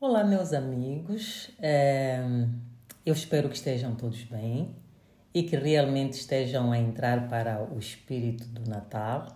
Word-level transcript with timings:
Olá, 0.00 0.22
meus 0.22 0.52
amigos. 0.52 1.50
É, 1.60 2.20
eu 3.04 3.12
espero 3.12 3.48
que 3.48 3.56
estejam 3.56 3.96
todos 3.96 4.22
bem 4.22 4.72
e 5.34 5.42
que 5.42 5.56
realmente 5.56 6.12
estejam 6.12 6.70
a 6.70 6.78
entrar 6.78 7.28
para 7.28 7.64
o 7.64 7.76
espírito 7.80 8.46
do 8.46 8.70
Natal, 8.70 9.26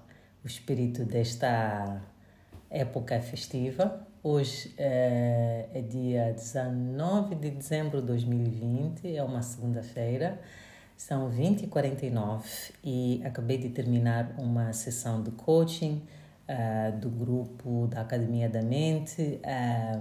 o 0.45 0.47
espírito 0.47 1.05
desta 1.05 2.01
época 2.71 3.21
festiva. 3.21 4.07
Hoje 4.23 4.73
é, 4.79 5.67
é 5.75 5.81
dia 5.81 6.33
19 6.33 7.35
de 7.35 7.51
dezembro 7.51 8.01
de 8.01 8.07
2020, 8.07 9.17
é 9.17 9.25
uma 9.25 9.43
segunda-feira. 9.43 10.41
São 10.97 11.29
20 11.29 11.65
e 11.65 11.67
49 11.67 12.49
e 12.85 13.21
acabei 13.25 13.59
de 13.59 13.71
terminar 13.71 14.33
uma 14.39 14.73
sessão 14.73 15.25
de 15.25 15.33
coaching 15.33 16.07
uh, 16.53 16.97
do 16.99 17.09
grupo 17.09 17.87
da 17.89 18.03
Academia 18.03 18.49
da 18.49 18.63
Mente. 18.63 19.41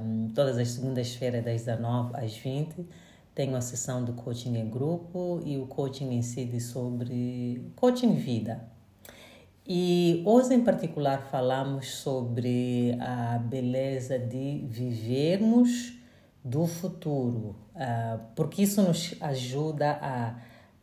Um, 0.03 0.27
todas 0.35 0.57
as 0.57 0.69
segundas-feiras, 0.69 1.44
das 1.44 1.63
19 1.63 2.16
às 2.16 2.35
20, 2.35 2.85
tenho 3.33 3.55
a 3.55 3.61
sessão 3.61 4.03
de 4.03 4.11
coaching 4.11 4.57
em 4.57 4.69
grupo 4.69 5.41
e 5.45 5.57
o 5.57 5.66
coaching 5.67 6.11
incide 6.13 6.59
sobre 6.59 7.72
coaching 7.75 8.16
vida. 8.16 8.69
E 9.66 10.22
hoje, 10.25 10.53
em 10.53 10.63
particular, 10.63 11.29
falamos 11.29 11.95
sobre 11.95 12.97
a 12.99 13.38
beleza 13.38 14.19
de 14.19 14.66
vivermos 14.67 15.97
do 16.44 16.66
futuro, 16.66 17.55
uh, 17.75 18.19
porque 18.35 18.63
isso 18.63 18.81
nos 18.81 19.16
ajuda 19.22 19.91
a 20.02 20.35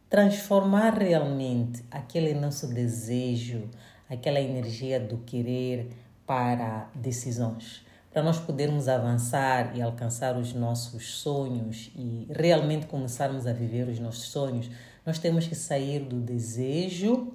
transformar 0.09 0.97
realmente 0.97 1.85
aquele 1.91 2.33
nosso 2.33 2.69
desejo, 2.69 3.69
aquela 4.09 4.41
energia 4.41 4.99
do 4.99 5.19
querer 5.19 5.89
para 6.27 6.91
decisões. 6.95 7.87
Para 8.11 8.23
nós 8.23 8.39
podermos 8.39 8.89
avançar 8.89 9.77
e 9.77 9.83
alcançar 9.83 10.37
os 10.37 10.55
nossos 10.55 11.15
sonhos 11.17 11.91
e 11.95 12.27
realmente 12.31 12.87
começarmos 12.87 13.47
a 13.47 13.53
viver 13.53 13.87
os 13.89 13.99
nossos 13.99 14.29
sonhos, 14.29 14.71
nós 15.05 15.19
temos 15.19 15.47
que 15.47 15.55
sair 15.55 16.01
do 16.01 16.21
desejo 16.21 17.33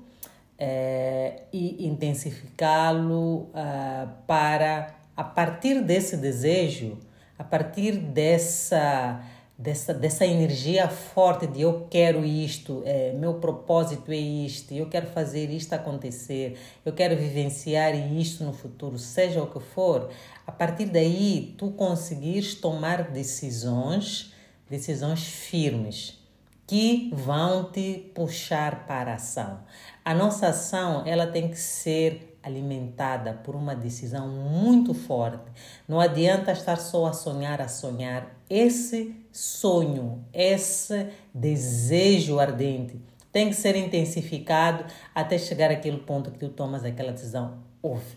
é, 0.57 1.43
e 1.51 1.87
intensificá-lo 1.87 3.49
uh, 3.49 4.09
para, 4.27 4.95
a 5.15 5.23
partir 5.23 5.81
desse 5.81 6.17
desejo, 6.17 6.97
a 7.37 7.43
partir 7.43 7.97
dessa 7.97 9.21
dessa, 9.57 9.93
dessa 9.93 10.25
energia 10.25 10.87
forte 10.87 11.47
de 11.47 11.61
eu 11.61 11.87
quero 11.89 12.25
isto, 12.25 12.81
é, 12.85 13.13
meu 13.13 13.35
propósito 13.35 14.11
é 14.11 14.17
isto, 14.17 14.73
eu 14.73 14.87
quero 14.87 15.07
fazer 15.07 15.49
isto 15.49 15.73
acontecer, 15.73 16.57
eu 16.85 16.93
quero 16.93 17.15
vivenciar 17.15 17.95
isto 17.95 18.43
no 18.43 18.53
futuro, 18.53 18.97
seja 18.97 19.41
o 19.41 19.47
que 19.47 19.59
for, 19.59 20.09
a 20.45 20.51
partir 20.51 20.85
daí 20.85 21.55
tu 21.57 21.71
conseguires 21.71 22.55
tomar 22.55 23.11
decisões, 23.11 24.33
decisões 24.69 25.23
firmes 25.23 26.19
que 26.65 27.11
vão 27.13 27.71
te 27.71 28.11
puxar 28.15 28.87
para 28.87 29.11
a 29.11 29.15
ação. 29.15 29.59
A 30.03 30.13
nossa 30.13 30.47
ação, 30.47 31.03
ela 31.05 31.27
tem 31.27 31.49
que 31.49 31.59
ser 31.59 32.37
alimentada 32.41 33.33
por 33.33 33.55
uma 33.55 33.75
decisão 33.75 34.27
muito 34.27 34.93
forte. 34.93 35.51
Não 35.87 35.99
adianta 35.99 36.51
estar 36.51 36.77
só 36.77 37.05
a 37.05 37.13
sonhar, 37.13 37.61
a 37.61 37.67
sonhar. 37.67 38.35
Esse 38.49 39.22
sonho, 39.33 40.23
esse 40.31 41.07
desejo 41.33 42.39
ardente 42.39 43.01
tem 43.31 43.49
que 43.49 43.55
ser 43.55 43.75
intensificado 43.75 44.85
até 45.13 45.39
chegar 45.39 45.71
àquele 45.71 45.97
ponto 45.97 46.29
que 46.29 46.37
tu 46.37 46.49
tomas 46.49 46.85
aquela 46.85 47.11
decisão. 47.11 47.63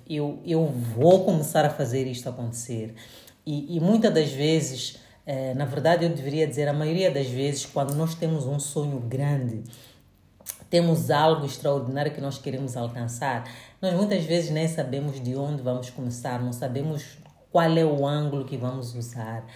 Eu, 0.09 0.39
eu 0.45 0.67
vou 0.67 1.25
começar 1.25 1.65
a 1.65 1.71
fazer 1.71 2.07
isto 2.07 2.29
acontecer. 2.29 2.95
E, 3.45 3.77
e 3.77 3.81
muitas 3.81 4.13
das 4.13 4.31
vezes, 4.31 4.99
eh, 5.25 5.55
na 5.55 5.65
verdade, 5.65 6.05
eu 6.05 6.11
deveria 6.11 6.47
dizer, 6.47 6.69
a 6.69 6.73
maioria 6.73 7.11
das 7.11 7.29
vezes, 7.29 7.65
quando 7.65 7.95
nós 7.95 8.15
temos 8.15 8.47
um 8.47 8.61
sonho 8.61 9.01
grande, 9.01 9.65
temos 10.69 11.11
algo 11.11 11.47
extraordinário 11.47 12.13
que 12.13 12.21
nós 12.21 12.39
queremos 12.39 12.77
alcançar, 12.77 13.49
nós 13.81 13.95
muitas 13.95 14.25
vezes 14.25 14.51
nem 14.51 14.69
sabemos 14.69 15.21
de 15.21 15.35
onde 15.35 15.63
vamos 15.63 15.91
começar, 15.91 16.43
não 16.43 16.53
sabemos 16.53 17.19
qual 17.51 17.77
é 17.77 17.85
o 17.85 18.07
ângulo 18.07 18.45
que 18.45 18.57
vamos 18.57 18.95
usar. 18.95 19.47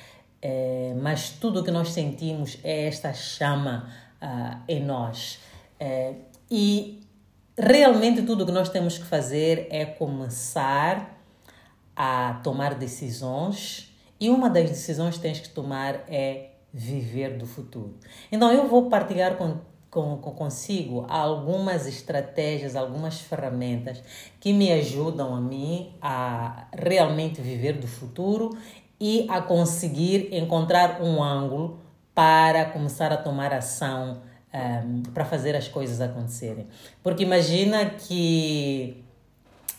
É, 0.42 0.94
mas 1.00 1.30
tudo 1.30 1.60
o 1.60 1.64
que 1.64 1.70
nós 1.70 1.90
sentimos 1.90 2.58
é 2.64 2.86
esta 2.86 3.12
chama 3.12 3.90
uh, 4.22 4.62
em 4.66 4.82
nós. 4.82 5.38
É, 5.78 6.14
e 6.50 7.00
realmente 7.56 8.22
tudo 8.22 8.44
o 8.44 8.46
que 8.46 8.52
nós 8.52 8.68
temos 8.68 8.96
que 8.96 9.04
fazer 9.04 9.66
é 9.70 9.84
começar 9.84 11.18
a 11.94 12.40
tomar 12.42 12.74
decisões, 12.74 13.94
e 14.18 14.30
uma 14.30 14.48
das 14.48 14.68
decisões 14.68 15.16
que 15.16 15.22
tens 15.22 15.40
que 15.40 15.48
tomar 15.48 16.04
é 16.08 16.50
viver 16.72 17.36
do 17.36 17.46
futuro. 17.46 17.98
Então 18.30 18.52
eu 18.52 18.68
vou 18.68 18.88
partilhar 18.88 19.36
com, 19.36 19.58
com, 19.90 20.16
consigo 20.18 21.04
algumas 21.08 21.86
estratégias, 21.86 22.76
algumas 22.76 23.20
ferramentas 23.20 24.02
que 24.38 24.52
me 24.52 24.72
ajudam 24.72 25.34
a 25.34 25.40
mim 25.40 25.94
a 26.00 26.68
realmente 26.72 27.40
viver 27.40 27.74
do 27.74 27.88
futuro 27.88 28.56
e 29.00 29.26
a 29.30 29.40
conseguir 29.40 30.28
encontrar 30.32 31.00
um 31.02 31.22
ângulo 31.22 31.80
para 32.14 32.66
começar 32.66 33.12
a 33.12 33.16
tomar 33.16 33.52
ação 33.52 34.20
um, 34.52 34.58
ehm, 34.58 35.02
para 35.14 35.24
fazer 35.24 35.56
as 35.56 35.68
coisas 35.68 36.00
acontecerem. 36.00 36.66
Porque 37.02 37.22
imagina 37.22 37.86
que 37.86 39.02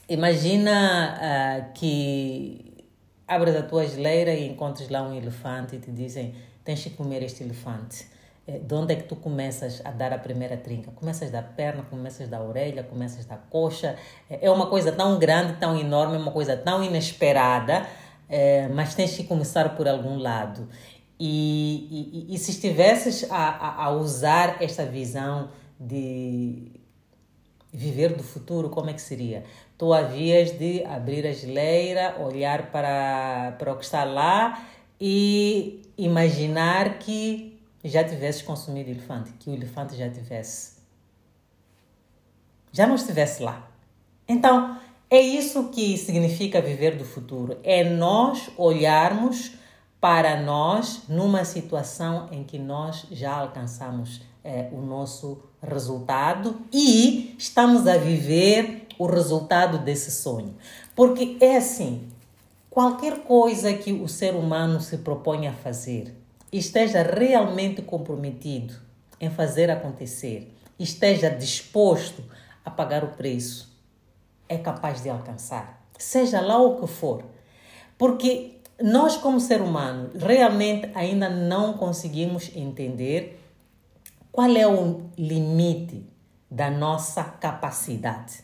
imagina 0.09 1.17
uh, 1.17 1.73
que 1.73 2.85
abres 3.27 3.55
a 3.55 3.61
tua 3.61 3.85
geleira 3.85 4.33
e 4.33 4.47
encontras 4.47 4.89
lá 4.89 5.01
um 5.03 5.13
elefante 5.13 5.75
e 5.75 5.79
te 5.79 5.91
dizem 5.91 6.33
tens 6.63 6.83
que 6.83 6.89
comer 6.89 7.23
este 7.23 7.43
elefante. 7.43 8.07
Eh, 8.47 8.59
de 8.59 8.73
onde 8.73 8.93
é 8.93 8.95
que 8.95 9.03
tu 9.03 9.15
começas 9.15 9.81
a 9.85 9.91
dar 9.91 10.11
a 10.11 10.17
primeira 10.17 10.57
trinca? 10.57 10.91
Começas 10.91 11.31
da 11.31 11.41
perna, 11.41 11.83
começas 11.83 12.27
da 12.27 12.41
orelha, 12.41 12.83
começas 12.83 13.25
da 13.25 13.37
coxa. 13.37 13.95
É 14.29 14.49
uma 14.49 14.67
coisa 14.67 14.91
tão 14.91 15.17
grande, 15.17 15.53
tão 15.53 15.79
enorme, 15.79 16.17
uma 16.17 16.31
coisa 16.31 16.57
tão 16.57 16.83
inesperada 16.83 17.85
é, 18.31 18.69
mas 18.69 18.95
tens 18.95 19.15
que 19.15 19.25
começar 19.25 19.75
por 19.75 19.87
algum 19.89 20.17
lado. 20.17 20.69
E, 21.19 22.25
e, 22.29 22.35
e 22.35 22.37
se 22.39 22.51
estivesses 22.51 23.29
a, 23.29 23.49
a, 23.49 23.85
a 23.85 23.91
usar 23.91 24.63
esta 24.63 24.85
visão 24.85 25.49
de 25.77 26.71
viver 27.73 28.15
do 28.15 28.23
futuro, 28.23 28.69
como 28.69 28.89
é 28.89 28.93
que 28.93 29.01
seria? 29.01 29.43
Tu 29.77 29.93
havias 29.93 30.57
de 30.57 30.83
abrir 30.85 31.27
a 31.27 31.33
geleira, 31.33 32.17
olhar 32.21 32.71
para, 32.71 33.55
para 33.59 33.73
o 33.73 33.77
que 33.77 33.83
está 33.83 34.05
lá 34.05 34.65
e 34.99 35.81
imaginar 35.97 36.99
que 36.99 37.59
já 37.83 38.03
tivesses 38.03 38.41
consumido 38.41 38.89
elefante, 38.89 39.31
que 39.33 39.49
o 39.49 39.53
elefante 39.53 39.95
já 39.95 40.09
tivesse. 40.09 40.79
Já 42.71 42.87
não 42.87 42.95
estivesse 42.95 43.43
lá. 43.43 43.69
Então, 44.27 44.79
é 45.11 45.19
isso 45.19 45.65
que 45.65 45.97
significa 45.97 46.61
viver 46.61 46.95
do 46.95 47.03
futuro. 47.03 47.57
É 47.65 47.83
nós 47.83 48.49
olharmos 48.55 49.51
para 49.99 50.39
nós 50.39 51.01
numa 51.09 51.43
situação 51.43 52.29
em 52.31 52.45
que 52.45 52.57
nós 52.57 53.05
já 53.11 53.33
alcançamos 53.33 54.21
é, 54.41 54.69
o 54.71 54.79
nosso 54.79 55.43
resultado 55.61 56.61
e 56.71 57.35
estamos 57.37 57.85
a 57.87 57.97
viver 57.97 58.87
o 58.97 59.05
resultado 59.05 59.79
desse 59.79 60.11
sonho. 60.11 60.55
Porque 60.95 61.35
é 61.41 61.57
assim: 61.57 62.07
qualquer 62.69 63.19
coisa 63.23 63.73
que 63.73 63.91
o 63.91 64.07
ser 64.07 64.33
humano 64.33 64.79
se 64.79 64.99
propõe 64.99 65.45
a 65.45 65.53
fazer, 65.53 66.15
esteja 66.53 67.03
realmente 67.03 67.81
comprometido 67.81 68.75
em 69.19 69.29
fazer 69.29 69.69
acontecer, 69.69 70.55
esteja 70.79 71.29
disposto 71.29 72.23
a 72.63 72.71
pagar 72.71 73.03
o 73.03 73.09
preço 73.09 73.70
é 74.51 74.57
capaz 74.57 75.01
de 75.01 75.09
alcançar, 75.09 75.81
seja 75.97 76.41
lá 76.41 76.61
o 76.61 76.81
que 76.81 76.87
for. 76.87 77.23
Porque 77.97 78.59
nós, 78.81 79.15
como 79.15 79.39
ser 79.39 79.61
humano, 79.61 80.09
realmente 80.13 80.91
ainda 80.93 81.29
não 81.29 81.73
conseguimos 81.73 82.51
entender 82.55 83.39
qual 84.31 84.49
é 84.55 84.67
o 84.67 85.09
limite 85.17 86.05
da 86.49 86.69
nossa 86.69 87.23
capacidade. 87.23 88.43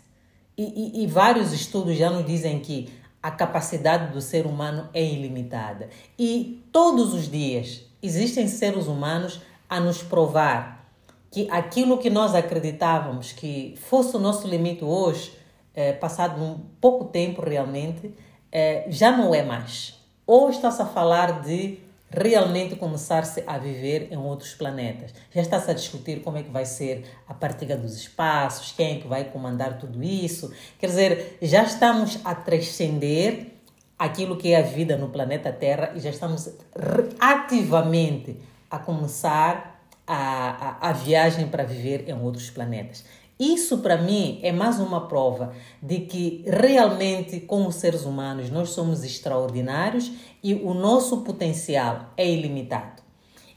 e, 0.57 0.63
e, 0.63 1.04
e 1.04 1.07
vários 1.07 1.51
estudos 1.54 1.95
já 1.98 2.10
nos 2.10 2.25
dizem 2.25 2.60
que 2.60 2.89
a 3.21 3.30
capacidade 3.30 4.13
do 4.13 4.21
ser 4.21 4.45
humano 4.45 4.89
é 4.94 5.03
ilimitada. 5.03 5.89
E 6.18 6.63
todos 6.71 7.13
os 7.13 7.30
dias 7.30 7.83
existem 8.01 8.48
seres 8.48 8.88
humanos 8.88 9.42
a 9.69 9.80
nos 9.80 10.01
provar 10.01 10.89
que 11.30 11.48
aquilo 11.51 11.98
que 11.98 12.10
nós 12.10 12.33
acreditávamos 12.33 13.33
que 13.33 13.75
fosse 13.77 14.15
o 14.15 14.19
nosso 14.19 14.48
limite 14.48 14.83
hoje, 14.83 15.37
é, 15.77 15.94
passado 15.94 16.44
um 16.44 16.57
pouco 16.81 17.06
tempo 17.06 17.47
realmente, 17.47 18.12
é, 18.51 18.88
já 18.89 19.15
não 19.15 19.35
é 19.35 19.44
mais. 19.44 20.01
Ou 20.25 20.50
está-se 20.50 20.81
a 20.81 20.85
falar 20.88 21.44
de 21.44 21.77
realmente 22.09 22.75
começar-se 22.75 23.44
a 23.45 23.59
viver 23.59 24.07
em 24.12 24.18
outros 24.18 24.56
planetas. 24.56 25.13
Já 25.31 25.41
está-se 25.41 25.69
a 25.69 25.74
discutir 25.75 26.21
como 26.24 26.38
é 26.38 26.41
que 26.41 26.50
vai 26.50 26.65
ser 26.65 27.03
a 27.27 27.33
partilha 27.33 27.77
dos 27.77 27.95
espaços, 27.95 28.71
quem 28.71 28.97
é 28.97 29.00
que 29.00 29.07
vai 29.07 29.25
comandar 29.25 29.77
tudo 29.77 30.03
isso. 30.03 30.51
Quer 30.79 30.88
dizer, 30.88 31.38
já 31.44 31.62
estamos 31.63 32.19
a 32.25 32.33
transcender 32.33 33.51
aquilo 34.00 34.35
que 34.35 34.53
é 34.53 34.57
a 34.57 34.63
vida 34.63 34.97
no 34.97 35.09
planeta 35.09 35.53
Terra 35.53 35.91
e 35.95 36.00
já 36.00 36.09
estamos 36.09 36.50
ativamente 37.19 38.35
a 38.71 38.79
começar 38.79 39.83
a, 40.07 40.88
a, 40.88 40.89
a 40.89 40.94
viagem 40.94 41.47
para 41.50 41.63
viver 41.63 42.09
em 42.09 42.19
outros 42.19 42.50
planetas. 42.50 43.06
Isso 43.39 43.80
para 43.80 43.98
mim 43.98 44.39
é 44.42 44.51
mais 44.51 44.80
uma 44.80 45.07
prova 45.07 45.54
de 45.81 46.00
que 46.00 46.44
realmente, 46.48 47.39
como 47.42 47.72
seres 47.72 48.04
humanos, 48.04 48.50
nós 48.50 48.69
somos 48.69 49.04
extraordinários 49.04 50.12
e 50.44 50.56
o 50.56 50.74
nosso 50.74 51.18
potencial 51.22 52.13
é 52.18 52.28
ilimitado. 52.28 53.04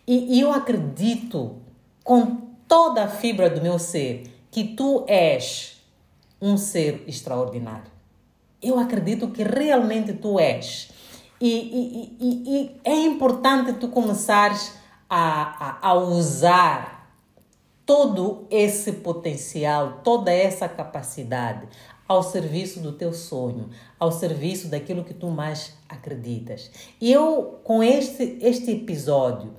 E, 0.07 0.37
e 0.37 0.41
eu 0.41 0.53
acredito 0.53 1.57
com 2.05 2.51
toda 2.69 3.05
a 3.05 3.09
fibra 3.09 3.49
do 3.49 3.63
meu 3.63 3.79
ser 3.79 4.25
que 4.51 4.65
tu 4.65 5.05
és 5.09 5.81
um 6.41 6.57
ser 6.57 7.05
extraordinário. 7.07 7.91
Eu 8.61 8.79
acredito 8.79 9.29
que 9.29 9.43
realmente 9.43 10.13
tu 10.13 10.39
és. 10.39 10.91
E, 11.41 11.49
e, 11.49 12.19
e, 12.21 12.81
é 12.85 12.95
importante 12.95 13.73
tu 13.75 13.89
começares 13.89 14.75
a, 15.09 15.79
a, 15.81 15.89
a 15.89 15.95
usar 15.95 17.00
todo 17.91 18.47
esse 18.49 18.93
potencial, 18.93 19.99
toda 20.05 20.31
essa 20.31 20.69
capacidade 20.69 21.67
ao 22.07 22.23
serviço 22.23 22.79
do 22.79 22.93
teu 22.93 23.13
sonho, 23.13 23.69
ao 23.99 24.13
serviço 24.13 24.69
daquilo 24.69 25.03
que 25.03 25.13
tu 25.13 25.27
mais 25.27 25.77
acreditas. 25.89 26.71
E 27.01 27.11
eu, 27.11 27.59
com 27.65 27.83
este, 27.83 28.39
este 28.43 28.71
episódio, 28.71 29.55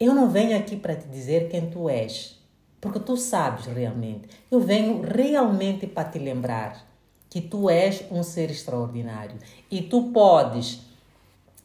eu 0.00 0.12
não 0.12 0.28
venho 0.28 0.58
aqui 0.58 0.74
para 0.74 0.96
te 0.96 1.06
dizer 1.06 1.48
quem 1.48 1.70
tu 1.70 1.88
és, 1.88 2.36
porque 2.80 2.98
tu 2.98 3.16
sabes 3.16 3.66
realmente. 3.66 4.30
Eu 4.50 4.58
venho 4.58 5.00
realmente 5.02 5.86
para 5.86 6.08
te 6.08 6.18
lembrar 6.18 6.84
que 7.30 7.40
tu 7.40 7.70
és 7.70 8.04
um 8.10 8.24
ser 8.24 8.50
extraordinário 8.50 9.38
e 9.70 9.80
tu 9.80 10.10
podes 10.10 10.80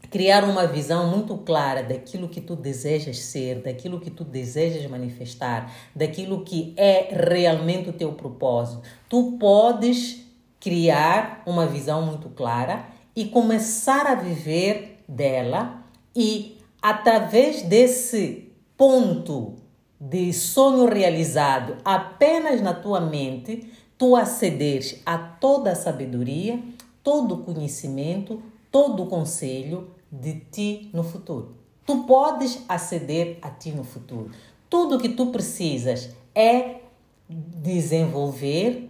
criar 0.10 0.44
uma 0.44 0.68
visão 0.68 1.08
muito 1.08 1.38
clara 1.38 1.84
daquilo 1.84 2.28
que 2.28 2.42
tu 2.42 2.56
desejas 2.56 3.20
ser, 3.20 3.62
daquilo 3.62 4.00
que 4.00 4.10
tu 4.10 4.24
desejas 4.24 4.90
manifestar, 4.90 5.72
daquilo 5.96 6.44
que 6.44 6.74
é 6.76 7.10
realmente 7.14 7.90
o 7.90 7.94
teu 7.94 8.14
propósito. 8.14 8.82
Tu 9.08 9.38
podes 9.40 10.22
criar 10.60 11.42
uma 11.46 11.66
visão 11.66 12.02
muito 12.06 12.30
clara 12.30 12.86
e 13.16 13.26
começar 13.26 14.06
a 14.08 14.16
viver 14.16 15.04
dela 15.08 15.84
e 16.16 16.58
através 16.82 17.62
desse 17.62 18.52
ponto 18.78 19.56
de 20.00 20.34
sonho 20.34 20.86
realizado 20.86 21.78
apenas 21.86 22.60
na 22.62 22.74
tua 22.74 23.00
mente, 23.00 23.72
tu 23.98 24.16
acederes 24.16 25.00
a 25.06 25.18
toda 25.18 25.72
a 25.72 25.76
sabedoria, 25.76 26.60
todo 27.04 27.36
o 27.36 27.44
conhecimento, 27.44 28.42
todo 28.72 29.04
o 29.04 29.08
conselho, 29.08 29.92
de 30.12 30.40
ti 30.52 30.90
no 30.94 31.04
futuro. 31.04 31.56
Tu 31.86 32.04
podes 32.04 32.64
aceder 32.68 33.38
a 33.42 33.50
ti 33.50 33.72
no 33.72 33.84
futuro. 33.84 34.32
Tudo 34.70 35.00
que 35.00 35.10
tu 35.10 35.28
precisas 35.28 36.10
é 36.34 36.82
desenvolver 37.30 38.90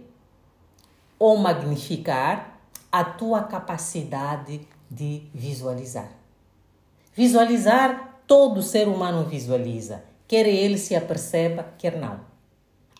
ou 1.18 1.36
magnificar 1.36 2.60
a 2.90 3.04
tua 3.04 3.42
capacidade 3.44 4.60
de 4.90 5.22
visualizar. 5.32 6.10
Visualizar, 7.14 8.20
todo 8.26 8.62
ser 8.62 8.88
humano 8.88 9.24
visualiza, 9.24 10.04
quer 10.26 10.46
ele 10.46 10.78
se 10.78 10.94
aperceba, 10.94 11.74
quer 11.78 11.96
não. 11.96 12.20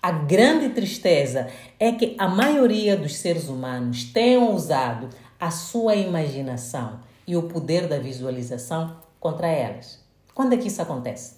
A 0.01 0.11
grande 0.11 0.71
tristeza 0.71 1.49
é 1.79 1.93
que 1.93 2.17
a 2.19 2.29
maioria 2.29 2.97
dos 2.97 3.17
seres 3.17 3.49
humanos 3.49 4.05
tenham 4.05 4.55
usado 4.55 5.09
a 5.43 5.51
sua 5.51 5.97
imaginação 5.97 7.01
e 7.27 7.37
o 7.37 7.43
poder 7.43 7.89
da 7.89 7.99
visualização 7.99 8.99
contra 9.19 9.49
elas. 9.49 9.99
Quando 10.33 10.53
é 10.53 10.57
que 10.57 10.69
isso 10.69 10.81
acontece? 10.81 11.35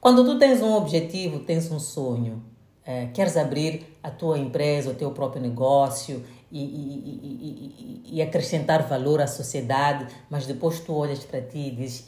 Quando 0.00 0.24
tu 0.24 0.38
tens 0.38 0.62
um 0.62 0.72
objetivo, 0.72 1.40
tens 1.40 1.70
um 1.70 1.78
sonho, 1.78 2.42
é, 2.82 3.08
queres 3.08 3.36
abrir 3.36 3.98
a 4.02 4.10
tua 4.10 4.38
empresa, 4.38 4.92
o 4.92 4.94
teu 4.94 5.10
próprio 5.10 5.42
negócio 5.42 6.24
e, 6.50 6.58
e, 6.58 8.02
e, 8.12 8.16
e, 8.16 8.22
acrescentar 8.22 8.88
valor 8.88 9.20
à 9.20 9.26
sociedade, 9.26 10.06
mas 10.30 10.46
depois 10.46 10.80
tu 10.80 10.94
olhas 10.94 11.20
para 11.20 11.40
ti 11.40 11.58
e 11.58 11.70
dizes: 11.70 12.04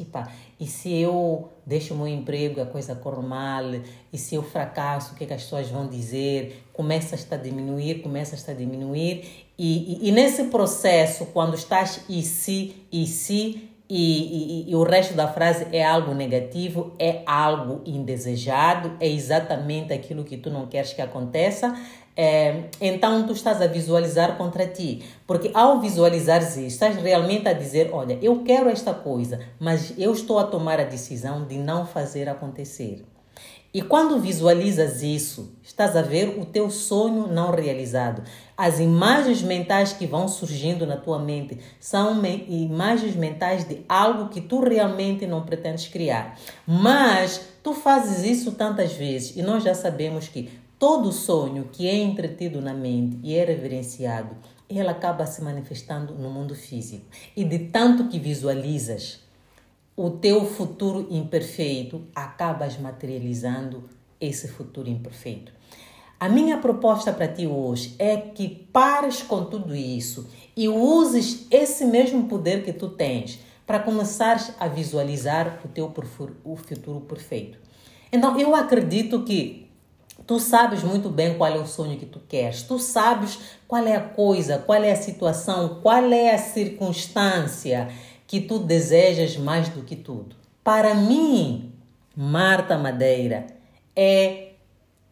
e 0.58 0.66
se 0.66 0.92
eu 0.92 1.50
deixo 1.64 1.94
o 1.94 1.96
meu 1.96 2.08
emprego, 2.08 2.60
a 2.60 2.66
coisa 2.66 2.94
corre 2.94 3.24
mal, 3.24 3.64
e 4.12 4.18
se 4.18 4.34
eu 4.34 4.42
fracasso, 4.42 5.12
o 5.12 5.16
que, 5.16 5.24
é 5.24 5.26
que 5.28 5.34
as 5.34 5.42
pessoas 5.42 5.68
vão 5.68 5.86
dizer? 5.86 6.64
Começas 6.72 7.30
a 7.30 7.36
diminuir, 7.36 8.02
começas 8.02 8.48
a 8.48 8.52
diminuir, 8.52 9.51
e, 9.64 10.00
e, 10.02 10.08
e, 10.08 10.10
nesse 10.10 10.42
processo, 10.46 11.26
quando 11.26 11.54
estás 11.54 12.00
e 12.08 12.20
se, 12.24 12.74
e 12.90 13.06
se, 13.06 13.70
e, 13.88 14.68
e, 14.68 14.74
o 14.74 14.82
resto 14.82 15.14
da 15.14 15.28
frase 15.28 15.68
é 15.70 15.86
algo 15.86 16.12
negativo, 16.12 16.92
é 16.98 17.22
algo 17.24 17.80
indesejado, 17.86 18.96
é 18.98 19.06
exatamente 19.06 19.92
aquilo 19.92 20.24
que 20.24 20.36
tu 20.36 20.50
não 20.50 20.66
queres 20.66 20.92
que 20.92 21.00
aconteça, 21.00 21.78
é, 22.16 22.64
então 22.80 23.24
tu 23.24 23.34
estás 23.34 23.62
a 23.62 23.68
visualizar 23.68 24.36
contra 24.36 24.66
ti. 24.66 25.04
Porque 25.28 25.52
ao 25.54 25.80
visualizar 25.80 26.42
isso, 26.42 26.58
estás 26.58 26.96
realmente 26.96 27.46
a 27.46 27.52
dizer: 27.52 27.90
Olha, 27.92 28.18
eu 28.20 28.42
quero 28.42 28.68
esta 28.68 28.92
coisa, 28.92 29.38
mas 29.60 29.94
eu 29.96 30.12
estou 30.12 30.40
a 30.40 30.44
tomar 30.44 30.80
a 30.80 30.84
decisão 30.84 31.46
de 31.46 31.56
não 31.56 31.86
fazer 31.86 32.28
acontecer. 32.28 33.04
E 33.74 33.80
quando 33.80 34.20
visualizas 34.20 35.02
isso, 35.02 35.54
estás 35.62 35.96
a 35.96 36.02
ver 36.02 36.38
o 36.38 36.44
teu 36.44 36.68
sonho 36.68 37.26
não 37.28 37.50
realizado. 37.50 38.22
As 38.56 38.78
imagens 38.78 39.42
mentais 39.42 39.92
que 39.92 40.06
vão 40.06 40.28
surgindo 40.28 40.86
na 40.86 40.96
tua 40.96 41.18
mente 41.18 41.58
são 41.80 42.22
imagens 42.48 43.16
mentais 43.16 43.64
de 43.64 43.84
algo 43.88 44.28
que 44.28 44.40
tu 44.40 44.60
realmente 44.60 45.26
não 45.26 45.42
pretendes 45.42 45.88
criar. 45.88 46.38
Mas 46.66 47.40
tu 47.62 47.72
fazes 47.72 48.24
isso 48.24 48.52
tantas 48.52 48.92
vezes 48.92 49.36
e 49.36 49.42
nós 49.42 49.64
já 49.64 49.74
sabemos 49.74 50.28
que 50.28 50.50
todo 50.78 51.12
sonho 51.12 51.68
que 51.72 51.86
é 51.86 51.96
entretido 51.96 52.60
na 52.60 52.74
mente 52.74 53.18
e 53.22 53.36
é 53.36 53.44
reverenciado, 53.44 54.36
ele 54.68 54.88
acaba 54.88 55.26
se 55.26 55.42
manifestando 55.42 56.14
no 56.14 56.30
mundo 56.30 56.54
físico. 56.54 57.06
E 57.36 57.44
de 57.44 57.58
tanto 57.70 58.08
que 58.08 58.18
visualizas, 58.18 59.20
o 59.96 60.10
teu 60.10 60.44
futuro 60.44 61.06
imperfeito, 61.10 62.02
acabas 62.14 62.78
materializando 62.78 63.88
esse 64.20 64.48
futuro 64.48 64.88
imperfeito. 64.88 65.52
A 66.22 66.28
minha 66.28 66.56
proposta 66.58 67.12
para 67.12 67.26
ti 67.26 67.48
hoje 67.48 67.96
é 67.98 68.16
que 68.16 68.48
pares 68.48 69.22
com 69.22 69.44
tudo 69.44 69.74
isso 69.74 70.30
e 70.56 70.68
uses 70.68 71.48
esse 71.50 71.84
mesmo 71.84 72.28
poder 72.28 72.62
que 72.62 72.72
tu 72.72 72.90
tens 72.90 73.40
para 73.66 73.80
começares 73.80 74.52
a 74.60 74.68
visualizar 74.68 75.58
o 75.64 75.68
teu 75.68 75.92
o 76.44 76.56
futuro 76.56 77.00
perfeito. 77.00 77.58
Então, 78.12 78.38
eu 78.38 78.54
acredito 78.54 79.24
que 79.24 79.68
tu 80.24 80.38
sabes 80.38 80.84
muito 80.84 81.08
bem 81.08 81.36
qual 81.36 81.52
é 81.52 81.58
o 81.58 81.66
sonho 81.66 81.98
que 81.98 82.06
tu 82.06 82.20
queres, 82.20 82.62
tu 82.62 82.78
sabes 82.78 83.40
qual 83.66 83.84
é 83.84 83.96
a 83.96 84.00
coisa, 84.00 84.58
qual 84.58 84.80
é 84.80 84.92
a 84.92 84.96
situação, 85.02 85.80
qual 85.82 86.04
é 86.04 86.36
a 86.36 86.38
circunstância 86.38 87.90
que 88.28 88.40
tu 88.40 88.60
desejas 88.60 89.36
mais 89.36 89.68
do 89.70 89.82
que 89.82 89.96
tudo. 89.96 90.36
Para 90.62 90.94
mim, 90.94 91.72
Marta 92.14 92.78
Madeira, 92.78 93.44
é 93.96 94.51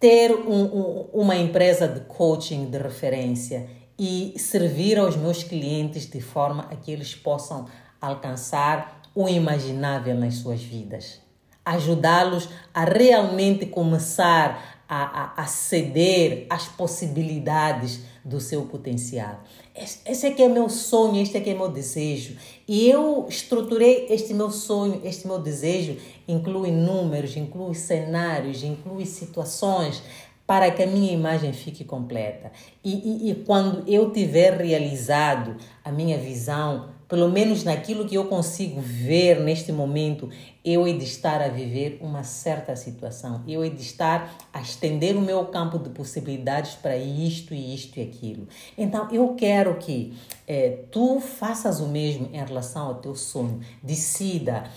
ter 0.00 0.32
um, 0.32 0.64
um, 0.64 1.08
uma 1.12 1.36
empresa 1.36 1.86
de 1.86 2.00
coaching 2.00 2.70
de 2.70 2.78
referência 2.78 3.68
e 3.98 4.32
servir 4.38 4.98
aos 4.98 5.14
meus 5.14 5.44
clientes 5.44 6.10
de 6.10 6.22
forma 6.22 6.66
a 6.70 6.76
que 6.76 6.90
eles 6.90 7.14
possam 7.14 7.66
alcançar 8.00 9.02
o 9.14 9.28
imaginável 9.28 10.14
nas 10.14 10.36
suas 10.36 10.62
vidas. 10.62 11.20
Ajudá-los 11.62 12.48
a 12.72 12.84
realmente 12.84 13.66
começar 13.66 14.80
a, 14.88 15.02
a, 15.02 15.42
a 15.42 15.46
ceder 15.46 16.46
às 16.48 16.66
possibilidades 16.66 18.00
do 18.24 18.40
seu 18.40 18.62
potencial. 18.62 19.42
Esse 19.74 20.26
aqui 20.26 20.42
é 20.42 20.48
meu 20.48 20.68
sonho, 20.68 21.22
este 21.22 21.36
aqui 21.36 21.50
é 21.50 21.54
meu 21.54 21.68
desejo. 21.68 22.36
E 22.68 22.88
eu 22.88 23.26
estruturei 23.28 24.06
este 24.10 24.34
meu 24.34 24.50
sonho, 24.50 25.00
este 25.04 25.26
meu 25.26 25.38
desejo, 25.38 25.96
inclui 26.28 26.70
números, 26.70 27.36
inclui 27.36 27.74
cenários, 27.74 28.62
inclui 28.62 29.06
situações, 29.06 30.02
para 30.46 30.68
que 30.72 30.82
a 30.82 30.86
minha 30.86 31.12
imagem 31.12 31.52
fique 31.52 31.84
completa. 31.84 32.50
E, 32.84 32.92
e, 32.92 33.30
e, 33.30 33.34
quando 33.44 33.88
eu 33.88 34.10
tiver 34.10 34.60
realizado 34.60 35.56
a 35.84 35.92
minha 35.92 36.18
visão, 36.18 36.89
pelo 37.10 37.28
menos 37.28 37.64
naquilo 37.64 38.06
que 38.06 38.14
eu 38.14 38.26
consigo 38.26 38.80
ver 38.80 39.40
neste 39.40 39.72
momento, 39.72 40.30
eu 40.64 40.86
hei 40.86 40.96
de 40.96 41.04
estar 41.04 41.42
a 41.42 41.48
viver 41.48 41.98
uma 42.00 42.22
certa 42.22 42.76
situação. 42.76 43.42
Eu 43.48 43.64
hei 43.64 43.70
de 43.70 43.82
estar 43.82 44.32
a 44.52 44.60
estender 44.60 45.16
o 45.16 45.20
meu 45.20 45.44
campo 45.46 45.76
de 45.76 45.90
possibilidades 45.90 46.76
para 46.76 46.96
isto 46.96 47.52
e 47.52 47.74
isto 47.74 47.98
e 47.98 48.02
aquilo. 48.02 48.46
Então, 48.78 49.08
eu 49.10 49.34
quero 49.34 49.76
que 49.78 50.14
eh, 50.46 50.84
tu 50.92 51.18
faças 51.18 51.80
o 51.80 51.88
mesmo 51.88 52.30
em 52.32 52.44
relação 52.44 52.86
ao 52.86 52.94
teu 52.94 53.16
sonho. 53.16 53.58
Decida 53.82 54.70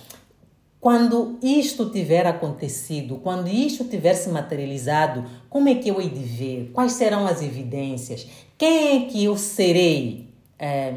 quando 0.81 1.37
isto 1.39 1.91
tiver 1.91 2.25
acontecido, 2.25 3.17
quando 3.17 3.47
isto 3.47 3.83
tiver 3.83 4.15
se 4.15 4.29
materializado, 4.29 5.23
como 5.51 5.69
é 5.69 5.75
que 5.75 5.87
eu 5.87 6.01
hei 6.01 6.09
de 6.09 6.23
ver? 6.23 6.71
Quais 6.73 6.93
serão 6.93 7.27
as 7.27 7.43
evidências? 7.43 8.27
Quem 8.57 9.03
é 9.03 9.05
que 9.07 9.23
eu 9.23 9.37
serei? 9.37 10.29
É, 10.57 10.95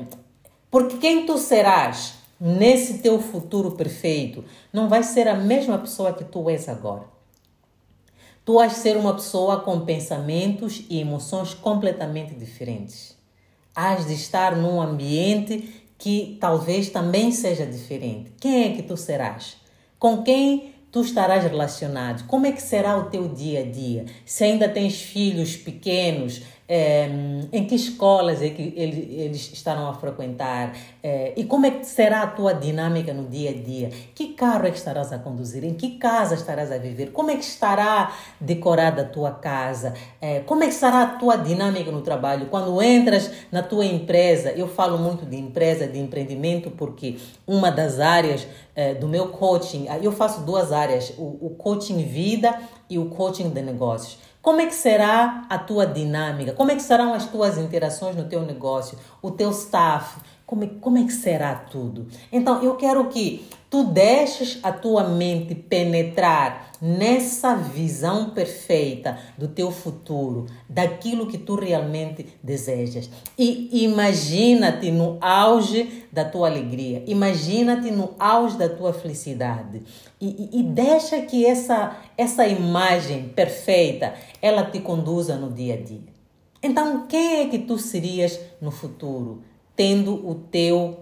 porque 0.77 0.99
quem 0.99 1.25
tu 1.25 1.39
serás 1.39 2.17
nesse 2.39 2.99
teu 2.99 3.19
futuro 3.19 3.71
perfeito 3.71 4.45
não 4.71 4.91
vai 4.91 5.03
ser 5.03 5.27
a 5.27 5.35
mesma 5.35 5.79
pessoa 5.79 6.13
que 6.13 6.23
tu 6.23 6.51
és 6.51 6.69
agora. 6.69 7.05
Tu 8.45 8.53
vais 8.53 8.75
ser 8.75 8.95
uma 8.99 9.15
pessoa 9.15 9.61
com 9.61 9.87
pensamentos 9.87 10.85
e 10.91 11.01
emoções 11.01 11.55
completamente 11.55 12.35
diferentes. 12.35 13.17
Has 13.75 14.07
de 14.07 14.13
estar 14.13 14.55
num 14.55 14.79
ambiente 14.79 15.83
que 15.97 16.37
talvez 16.39 16.91
também 16.91 17.33
seja 17.33 17.65
diferente. 17.65 18.33
Quem 18.39 18.65
é 18.65 18.77
que 18.77 18.83
tu 18.83 18.99
serás? 18.99 19.57
Com 19.99 20.23
quem 20.23 20.75
tu 20.93 21.01
estarás 21.01 21.43
relacionado? 21.45 22.27
Como 22.27 22.45
é 22.45 22.53
que 22.53 22.61
será 22.61 22.99
o 22.99 23.05
teu 23.05 23.29
dia 23.29 23.61
a 23.61 23.65
dia? 23.65 24.05
Se 24.27 24.45
ainda 24.45 24.69
tens 24.69 25.01
filhos 25.01 25.57
pequenos, 25.57 26.43
é, 26.69 27.09
em 27.53 27.65
que 27.67 27.75
escolas 27.75 28.43
é 28.43 28.51
que 28.51 28.73
eles, 28.77 29.07
eles 29.11 29.53
estarão 29.53 29.89
a 29.89 29.95
frequentar? 29.95 30.77
É, 31.03 31.33
e 31.37 31.45
como 31.45 31.67
é 31.67 31.71
que 31.71 31.87
será 31.87 32.23
a 32.23 32.27
tua 32.27 32.53
dinâmica 32.53 33.15
no 33.15 33.25
dia 33.29 33.51
a 33.51 33.53
dia, 33.53 33.91
que 34.15 34.35
carro 34.35 34.67
é 34.67 34.71
que 34.71 34.79
estarás 34.79 35.13
a 35.13 35.19
conduzir, 35.19 35.65
em 35.65 35.75
que 35.75 35.99
casa 35.99 36.35
estarás 36.35 36.73
a 36.73 36.79
viver, 36.79 37.13
como 37.13 37.31
é 37.31 37.37
que 37.37 37.45
estará 37.45 38.13
decorada 38.41 39.03
a 39.03 39.05
tua 39.05 39.31
casa, 39.31 39.95
é, 40.21 40.41
como 40.41 40.65
é 40.65 40.67
que 40.67 40.75
será 40.75 41.03
a 41.03 41.07
tua 41.07 41.37
dinâmica 41.37 41.91
no 41.91 42.03
trabalho, 42.03 42.47
quando 42.47 42.83
entras 42.83 43.31
na 43.53 43.63
tua 43.63 43.85
empresa, 43.85 44.51
eu 44.51 44.67
falo 44.67 44.99
muito 44.99 45.25
de 45.25 45.37
empresa, 45.37 45.87
de 45.87 45.99
empreendimento, 45.99 46.71
porque 46.71 47.19
uma 47.47 47.71
das 47.71 48.01
áreas 48.01 48.47
é, 48.75 48.95
do 48.95 49.09
meu 49.09 49.29
coaching, 49.29 49.87
eu 50.03 50.13
faço 50.13 50.43
duas 50.43 50.73
áreas, 50.73 51.15
o, 51.17 51.47
o 51.47 51.55
coaching 51.57 52.03
vida 52.05 52.59
e 52.89 52.99
o 52.99 53.07
coaching 53.07 53.51
de 53.51 53.63
negócios. 53.63 54.19
Como 54.47 54.61
é 54.61 54.67
que 54.67 54.77
será 54.77 55.45
a 55.51 55.59
tua 55.59 55.85
dinâmica? 55.85 56.53
Como 56.53 56.71
é 56.71 56.77
que 56.77 56.81
serão 56.81 57.13
as 57.13 57.27
tuas 57.27 57.59
interações 57.59 58.15
no 58.15 58.29
teu 58.29 58.43
negócio? 58.43 58.97
O 59.21 59.33
teu 59.33 59.51
staff? 59.51 60.21
Como 60.47 60.63
é, 60.63 60.69
como 60.81 60.97
é 60.97 61.03
que 61.03 61.13
será 61.13 61.57
tudo? 61.57 62.07
Então, 62.31 62.63
eu 62.63 62.77
quero 62.77 63.09
que 63.09 63.45
tu 63.69 63.83
deixes 63.83 64.61
a 64.63 64.71
tua 64.71 65.09
mente 65.09 65.57
penetrar 65.57 66.71
nessa 66.81 67.57
visão 67.57 68.31
perfeita 68.31 69.19
do 69.37 69.49
teu 69.49 69.73
futuro, 69.73 70.47
daquilo 70.69 71.27
que 71.27 71.37
tu 71.37 71.57
realmente 71.57 72.27
desejas. 72.43 73.11
E 73.37 73.85
imagina-te 73.85 74.91
no 74.93 75.19
auge 75.21 76.05
da 76.13 76.25
tua 76.25 76.49
alegria, 76.49 77.03
imagina-te 77.09 77.91
no 77.91 78.15
auge 78.17 78.57
da 78.57 78.69
tua 78.69 78.93
felicidade. 78.93 79.83
E, 80.21 80.51
e, 80.53 80.61
e, 80.61 80.63
deixa 80.63 81.23
que 81.23 81.45
essa, 81.45 81.97
essa 82.17 82.47
imagem 82.47 83.31
perfeita, 83.31 84.15
ela 84.41 84.65
te 84.65 84.79
conduza 84.79 85.37
no 85.37 85.51
dia 85.51 85.75
a 85.75 85.83
dia. 85.83 86.15
Então, 86.63 87.07
quem 87.09 87.41
é 87.41 87.49
que 87.49 87.59
tu 87.59 87.79
serias 87.79 88.39
no 88.61 88.71
futuro? 88.71 89.43
Tendo 89.77 90.15
o 90.29 90.35
teu 90.35 90.99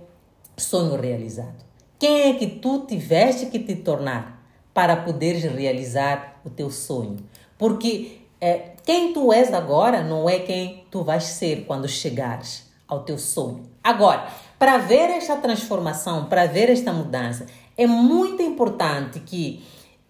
sonho 0.56 1.00
realizado? 1.00 1.64
Quem 1.98 2.30
é 2.30 2.34
que 2.34 2.46
tu 2.46 2.80
tiveste 2.80 3.46
que 3.46 3.58
te 3.58 3.76
tornar 3.76 4.44
para 4.74 4.96
poderes 4.96 5.44
realizar 5.44 6.40
o 6.44 6.50
teu 6.50 6.70
sonho? 6.70 7.16
Porque 7.56 8.18
é, 8.40 8.72
quem 8.84 9.12
tu 9.12 9.32
és 9.32 9.54
agora 9.54 10.02
não 10.02 10.28
é 10.28 10.40
quem 10.40 10.84
tu 10.90 11.02
vais 11.02 11.24
ser 11.24 11.64
quando 11.64 11.88
chegares 11.88 12.70
ao 12.86 13.04
teu 13.04 13.16
sonho. 13.16 13.62
Agora, 13.82 14.28
para 14.58 14.76
ver 14.78 15.10
esta 15.10 15.36
transformação, 15.36 16.26
para 16.26 16.46
ver 16.46 16.68
esta 16.68 16.92
mudança, 16.92 17.46
é 17.76 17.86
muito 17.86 18.42
importante 18.42 19.20
que 19.20 19.64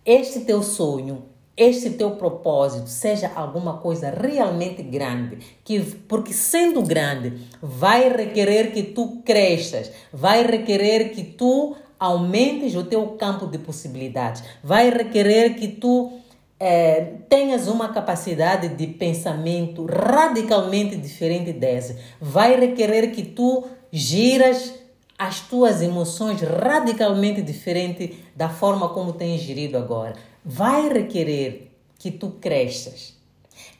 este 0.05 0.41
teu 0.41 0.63
sonho 0.63 1.25
este 1.57 1.91
teu 1.91 2.13
propósito 2.13 2.89
seja 2.89 3.31
alguma 3.35 3.79
coisa 3.79 4.11
realmente 4.11 4.83
grande, 4.83 5.39
que 5.63 5.81
porque 6.09 6.33
sendo 6.33 6.83
grande 6.83 7.35
vai 7.63 8.09
requerer 8.09 8.73
que 8.73 8.83
tu 8.83 9.23
cresças, 9.25 9.91
vai 10.13 10.45
requerer 10.45 11.11
que 11.11 11.23
tu 11.23 11.77
aumentes 11.99 12.75
o 12.75 12.85
teu 12.85 13.07
campo 13.11 13.47
de 13.47 13.59
possibilidades, 13.59 14.43
vai 14.63 14.91
requerer 14.91 15.55
que 15.55 15.69
tu 15.69 16.13
é, 16.59 17.13
tenhas 17.29 17.69
uma 17.69 17.93
capacidade 17.93 18.69
de 18.69 18.87
pensamento 18.89 19.87
radicalmente 19.87 20.97
diferente 20.97 21.53
dessa, 21.53 21.97
vai 22.21 22.59
requerer 22.59 23.13
que 23.13 23.23
tu 23.23 23.65
giras 23.93 24.75
as 25.17 25.39
tuas 25.39 25.81
emoções 25.81 26.41
radicalmente 26.41 27.41
diferente 27.41 28.25
da 28.35 28.49
forma 28.49 28.89
como 28.89 29.13
tens 29.13 29.41
gerido 29.41 29.79
agora 29.79 30.15
vai 30.45 30.89
requerer 30.89 31.71
que 31.99 32.11
tu 32.11 32.33
cresças. 32.41 33.15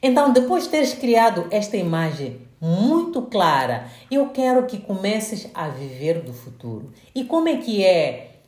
Então, 0.01 0.33
depois 0.33 0.63
de 0.63 0.69
teres 0.69 0.93
criado 0.93 1.47
esta 1.51 1.77
imagem 1.77 2.41
muito 2.59 3.21
clara, 3.23 3.87
eu 4.09 4.29
quero 4.29 4.65
que 4.65 4.79
comeces 4.79 5.47
a 5.53 5.67
viver 5.67 6.21
do 6.21 6.33
futuro. 6.33 6.91
E 7.13 7.23
como 7.25 7.47
é 7.47 7.57
que 7.57 7.83
é 7.83 8.39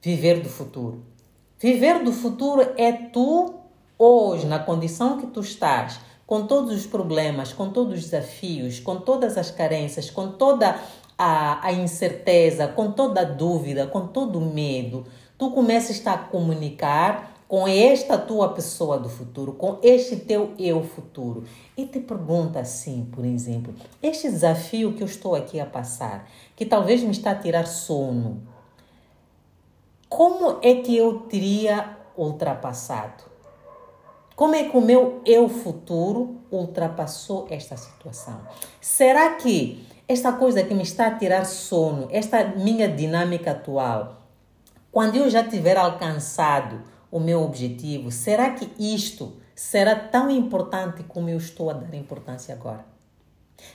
viver 0.00 0.40
do 0.40 0.48
futuro? 0.48 1.02
Viver 1.58 2.02
do 2.02 2.12
futuro 2.12 2.72
é 2.76 2.90
tu 2.90 3.54
hoje, 3.98 4.46
na 4.46 4.58
condição 4.58 5.18
que 5.18 5.28
tu 5.28 5.40
estás, 5.40 6.00
com 6.26 6.46
todos 6.46 6.72
os 6.72 6.86
problemas, 6.86 7.52
com 7.52 7.70
todos 7.70 7.98
os 7.98 8.04
desafios, 8.04 8.80
com 8.80 8.96
todas 8.96 9.38
as 9.38 9.50
carências, 9.50 10.10
com 10.10 10.32
toda 10.32 10.80
a, 11.16 11.64
a 11.66 11.72
incerteza, 11.72 12.66
com 12.66 12.90
toda 12.90 13.20
a 13.20 13.24
dúvida, 13.24 13.86
com 13.86 14.08
todo 14.08 14.38
o 14.38 14.52
medo, 14.52 15.06
tu 15.38 15.50
começas 15.50 16.04
a 16.06 16.16
comunicar 16.16 17.31
com 17.52 17.68
esta 17.68 18.16
tua 18.16 18.54
pessoa 18.54 18.98
do 18.98 19.10
futuro, 19.10 19.52
com 19.52 19.78
este 19.82 20.16
teu 20.16 20.54
eu 20.58 20.82
futuro. 20.82 21.44
E 21.76 21.84
te 21.84 22.00
pergunta 22.00 22.58
assim, 22.60 23.06
por 23.12 23.26
exemplo, 23.26 23.74
este 24.02 24.30
desafio 24.30 24.94
que 24.94 25.02
eu 25.02 25.06
estou 25.06 25.34
aqui 25.34 25.60
a 25.60 25.66
passar, 25.66 26.26
que 26.56 26.64
talvez 26.64 27.02
me 27.02 27.10
está 27.10 27.32
a 27.32 27.34
tirar 27.34 27.66
sono, 27.66 28.40
como 30.08 30.60
é 30.62 30.76
que 30.76 30.96
eu 30.96 31.18
teria 31.28 31.94
ultrapassado? 32.16 33.24
Como 34.34 34.54
é 34.54 34.70
que 34.70 34.74
o 34.74 34.80
meu 34.80 35.20
eu 35.26 35.46
futuro 35.46 36.38
ultrapassou 36.50 37.46
esta 37.50 37.76
situação? 37.76 38.40
Será 38.80 39.34
que 39.34 39.86
esta 40.08 40.32
coisa 40.32 40.62
que 40.62 40.72
me 40.72 40.84
está 40.84 41.08
a 41.08 41.18
tirar 41.18 41.44
sono, 41.44 42.08
esta 42.10 42.46
minha 42.46 42.88
dinâmica 42.88 43.50
atual, 43.50 44.22
quando 44.90 45.16
eu 45.16 45.28
já 45.28 45.46
tiver 45.46 45.76
alcançado 45.76 46.91
o 47.12 47.20
meu 47.20 47.42
objetivo? 47.42 48.10
Será 48.10 48.50
que 48.50 48.70
isto 48.78 49.34
será 49.54 49.94
tão 49.94 50.30
importante 50.30 51.04
como 51.04 51.28
eu 51.28 51.36
estou 51.36 51.70
a 51.70 51.74
dar 51.74 51.94
importância 51.94 52.54
agora? 52.54 52.84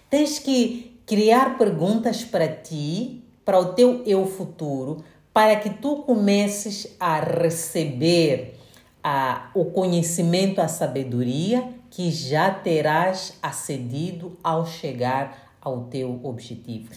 Tens 0.09 0.39
que 0.39 0.99
criar 1.05 1.57
perguntas 1.57 2.25
para 2.25 2.47
ti, 2.47 3.23
para 3.45 3.59
o 3.59 3.73
teu 3.73 4.03
eu 4.05 4.25
futuro, 4.25 5.03
para 5.31 5.55
que 5.55 5.69
tu 5.69 5.97
comeces 5.97 6.95
a 6.99 7.19
receber 7.19 8.55
a, 9.03 9.51
o 9.53 9.65
conhecimento, 9.65 10.59
a 10.59 10.67
sabedoria 10.67 11.69
que 11.91 12.11
já 12.11 12.51
terás 12.51 13.37
acedido 13.41 14.37
ao 14.43 14.65
chegar 14.65 15.55
ao 15.61 15.85
teu 15.85 16.19
objetivo. 16.23 16.89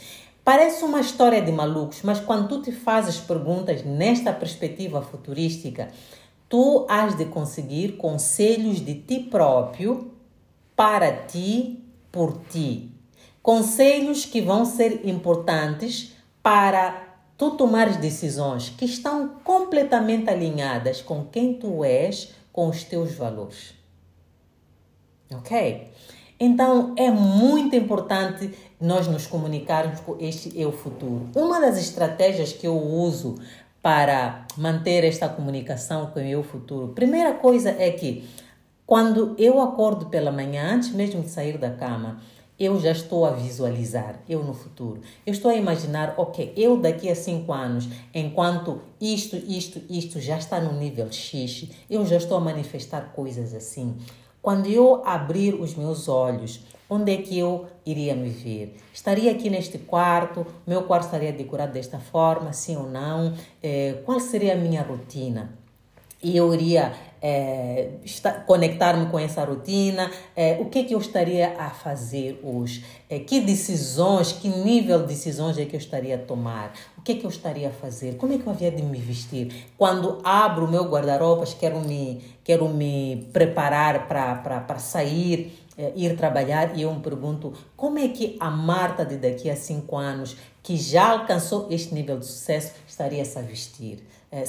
Parece 0.42 0.84
uma 0.84 1.00
história 1.00 1.40
de 1.40 1.52
malucos, 1.52 2.00
mas 2.02 2.18
quando 2.18 2.48
tu 2.48 2.62
te 2.62 2.72
fazes 2.72 3.18
perguntas 3.18 3.84
nesta 3.84 4.32
perspectiva 4.32 5.02
futurística, 5.02 5.88
tu 6.50 6.84
has 6.88 7.16
de 7.16 7.26
conseguir 7.26 7.96
conselhos 7.96 8.80
de 8.80 8.96
ti 8.96 9.20
próprio, 9.20 10.10
para 10.74 11.12
ti, 11.12 11.82
por 12.10 12.38
ti. 12.50 12.90
Conselhos 13.40 14.26
que 14.26 14.42
vão 14.42 14.64
ser 14.64 15.08
importantes 15.08 16.12
para 16.42 17.08
tu 17.38 17.52
tomares 17.52 17.96
decisões 17.96 18.68
que 18.68 18.84
estão 18.84 19.28
completamente 19.44 20.28
alinhadas 20.28 21.00
com 21.00 21.24
quem 21.24 21.54
tu 21.54 21.84
és, 21.84 22.32
com 22.52 22.68
os 22.68 22.82
teus 22.82 23.14
valores. 23.14 23.72
Ok? 25.32 25.88
Então 26.38 26.94
é 26.96 27.10
muito 27.10 27.76
importante 27.76 28.50
nós 28.80 29.06
nos 29.06 29.26
comunicarmos 29.26 30.00
com 30.00 30.16
este 30.18 30.58
eu 30.58 30.72
futuro. 30.72 31.28
Uma 31.34 31.60
das 31.60 31.78
estratégias 31.78 32.52
que 32.52 32.66
eu 32.66 32.76
uso 32.76 33.36
para 33.82 34.46
manter 34.56 35.04
esta 35.04 35.28
comunicação 35.28 36.06
com 36.06 36.20
o 36.20 36.22
eu 36.22 36.42
futuro? 36.42 36.88
Primeira 36.88 37.34
coisa 37.34 37.70
é 37.70 37.90
que 37.90 38.28
Quando 38.90 39.36
eu 39.38 39.60
acordo 39.60 40.06
pela 40.06 40.32
manhã, 40.32 40.74
antes 40.74 40.90
mesmo 40.90 41.22
de 41.22 41.28
sair 41.28 41.56
da 41.56 41.70
cama, 41.70 42.20
eu 42.58 42.80
já 42.80 42.90
estou 42.90 43.24
a 43.24 43.30
visualizar, 43.30 44.18
eu 44.28 44.42
no 44.42 44.52
futuro. 44.52 45.00
Eu 45.24 45.32
estou 45.32 45.48
a 45.48 45.54
imaginar, 45.54 46.14
ok, 46.16 46.52
eu 46.56 46.76
daqui 46.76 47.08
a 47.08 47.14
cinco 47.14 47.52
anos, 47.52 47.88
enquanto 48.12 48.80
isto, 49.00 49.36
isto, 49.36 49.80
isto 49.88 50.20
já 50.20 50.36
está 50.36 50.60
no 50.60 50.72
nível 50.72 51.06
X, 51.12 51.68
eu 51.88 52.04
já 52.04 52.16
estou 52.16 52.36
a 52.36 52.40
manifestar 52.40 53.12
coisas 53.14 53.54
assim. 53.54 53.96
Quando 54.42 54.66
eu 54.66 55.02
abrir 55.06 55.54
os 55.54 55.76
meus 55.76 56.08
olhos, 56.08 56.60
onde 56.90 57.12
é 57.12 57.16
que 57.18 57.38
eu 57.38 57.66
iria 57.86 58.14
me 58.14 58.28
ver? 58.28 58.76
Estaria 58.92 59.30
aqui 59.30 59.48
neste 59.48 59.78
quarto, 59.78 60.44
meu 60.66 60.82
quarto 60.82 61.04
estaria 61.04 61.32
decorado 61.32 61.72
desta 61.72 62.00
forma, 62.00 62.52
sim 62.52 62.76
ou 62.76 62.90
não? 62.90 63.32
É, 63.62 64.02
qual 64.04 64.18
seria 64.18 64.54
a 64.54 64.56
minha 64.56 64.82
rotina? 64.82 65.58
E 66.22 66.36
eu 66.36 66.52
iria 66.52 66.92
é, 67.22 67.92
conectar-me 68.46 69.06
com 69.06 69.18
essa 69.18 69.44
rotina, 69.44 70.10
é, 70.34 70.58
o 70.60 70.66
que 70.66 70.80
é 70.80 70.84
que 70.84 70.94
eu 70.94 70.98
estaria 70.98 71.54
a 71.58 71.70
fazer 71.70 72.40
hoje, 72.42 72.84
é, 73.08 73.18
que 73.18 73.40
decisões, 73.40 74.32
que 74.32 74.48
nível 74.48 75.00
de 75.00 75.08
decisões 75.08 75.58
é 75.58 75.64
que 75.64 75.76
eu 75.76 75.80
estaria 75.80 76.16
a 76.16 76.18
tomar, 76.18 76.72
o 76.96 77.02
que 77.02 77.12
é 77.12 77.14
que 77.14 77.24
eu 77.24 77.30
estaria 77.30 77.68
a 77.68 77.72
fazer, 77.72 78.16
como 78.16 78.32
é 78.34 78.38
que 78.38 78.46
eu 78.46 78.52
havia 78.52 78.70
de 78.70 78.82
me 78.82 78.98
vestir. 78.98 79.66
Quando 79.78 80.18
abro 80.24 80.66
o 80.66 80.70
meu 80.70 80.84
guarda-roupas, 80.84 81.54
quero 81.54 81.80
me, 81.80 82.22
quero 82.44 82.68
me 82.68 83.28
preparar 83.32 84.06
para 84.08 84.78
sair, 84.78 85.58
é, 85.80 85.92
ir 85.96 86.14
trabalhar, 86.14 86.76
e 86.76 86.82
eu 86.82 86.92
me 86.92 87.00
pergunto 87.00 87.54
como 87.74 87.98
é 87.98 88.08
que 88.08 88.36
a 88.38 88.50
Marta 88.50 89.02
de 89.02 89.16
daqui 89.16 89.48
a 89.48 89.56
cinco 89.56 89.96
anos, 89.96 90.36
que 90.62 90.76
já 90.76 91.08
alcançou 91.08 91.68
este 91.70 91.94
nível 91.94 92.18
de 92.18 92.26
sucesso, 92.26 92.72
estaria 92.86 93.24
-se 93.24 93.38
a 93.38 93.42
vestir. 93.42 94.04
É, 94.30 94.44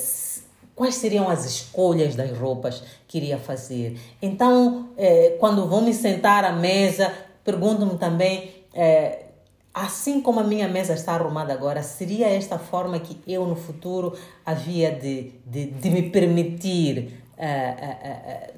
quais 0.76 0.96
seriam 0.96 1.30
as 1.30 1.46
escolhas 1.46 2.16
das 2.16 2.38
roupas 2.38 2.84
que 3.08 3.18
iria 3.18 3.38
fazer. 3.38 3.98
Então, 4.22 4.90
eh, 4.98 5.38
quando 5.40 5.68
vou 5.68 5.80
me 5.80 5.94
sentar 5.94 6.44
à 6.44 6.52
mesa, 6.52 7.14
pergunto-me 7.46 7.98
também, 7.98 8.66
eh, 8.74 9.26
assim 9.74 10.22
como 10.22 10.40
a 10.40 10.44
minha 10.44 10.68
mesa 10.68 10.94
está 10.94 11.14
arrumada 11.14 11.54
agora, 11.54 11.82
seria 11.82 12.28
esta 12.28 12.58
forma 12.58 13.00
que 13.00 13.18
eu 13.32 13.46
no 13.46 13.56
futuro 13.56 14.18
havia 14.46 14.92
de, 14.92 15.32
de, 15.46 15.68
de 15.68 15.90
me 15.90 16.10
permitir 16.10 17.24
eh, 17.38 18.54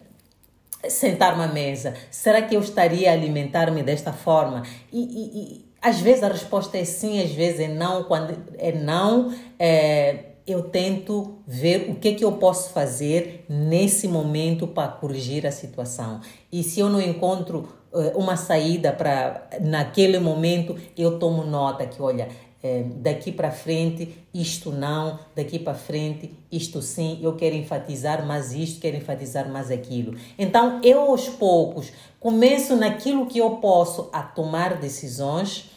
sentar-me 0.89 1.43
à 1.43 1.47
mesa? 1.47 1.93
Será 2.11 2.41
que 2.41 2.55
eu 2.55 2.59
estaria 2.59 3.09
a 3.09 3.13
alimentar-me 3.13 3.83
desta 3.83 4.13
forma? 4.13 4.63
E, 4.91 4.99
e, 5.01 5.41
e, 5.41 5.65
às 5.81 5.99
vezes 5.99 6.23
a 6.23 6.29
resposta 6.29 6.77
é 6.77 6.85
sim, 6.85 7.21
às 7.21 7.31
vezes 7.31 7.59
é 7.59 7.67
não. 7.67 8.03
Quando 8.03 8.35
é 8.57 8.71
não, 8.71 9.33
é, 9.59 10.33
eu 10.45 10.63
tento 10.63 11.39
ver 11.47 11.89
o 11.89 11.95
que, 11.95 12.09
é 12.09 12.13
que 12.13 12.23
eu 12.23 12.33
posso 12.33 12.71
fazer 12.71 13.45
nesse 13.49 14.07
momento 14.07 14.67
para 14.67 14.87
corrigir 14.89 15.45
a 15.45 15.51
situação. 15.51 16.19
E 16.51 16.63
se 16.63 16.79
eu 16.79 16.89
não 16.89 17.01
encontro 17.01 17.69
uh, 17.91 18.17
uma 18.17 18.35
saída 18.35 18.91
para 18.91 19.47
naquele 19.61 20.19
momento, 20.19 20.75
eu 20.97 21.17
tomo 21.17 21.45
nota 21.45 21.85
que, 21.85 22.01
olha, 22.01 22.27
é, 22.63 22.85
daqui 22.95 23.29
para 23.29 23.51
frente 23.51 24.17
isto 24.33 24.71
não, 24.71 25.19
daqui 25.35 25.59
para 25.59 25.73
frente 25.73 26.33
isto 26.49 26.81
sim, 26.81 27.19
eu 27.21 27.35
quero 27.35 27.55
enfatizar 27.55 28.25
mais 28.25 28.53
isto, 28.53 28.79
quero 28.79 28.95
enfatizar 28.95 29.49
mais 29.49 29.69
aquilo. 29.69 30.17
Então, 30.39 30.79
eu 30.81 31.01
aos 31.01 31.27
poucos 31.27 31.91
começo 32.21 32.77
naquilo 32.77 33.25
que 33.25 33.37
eu 33.37 33.57
posso 33.57 34.09
a 34.13 34.23
tomar 34.23 34.77
decisões 34.77 35.69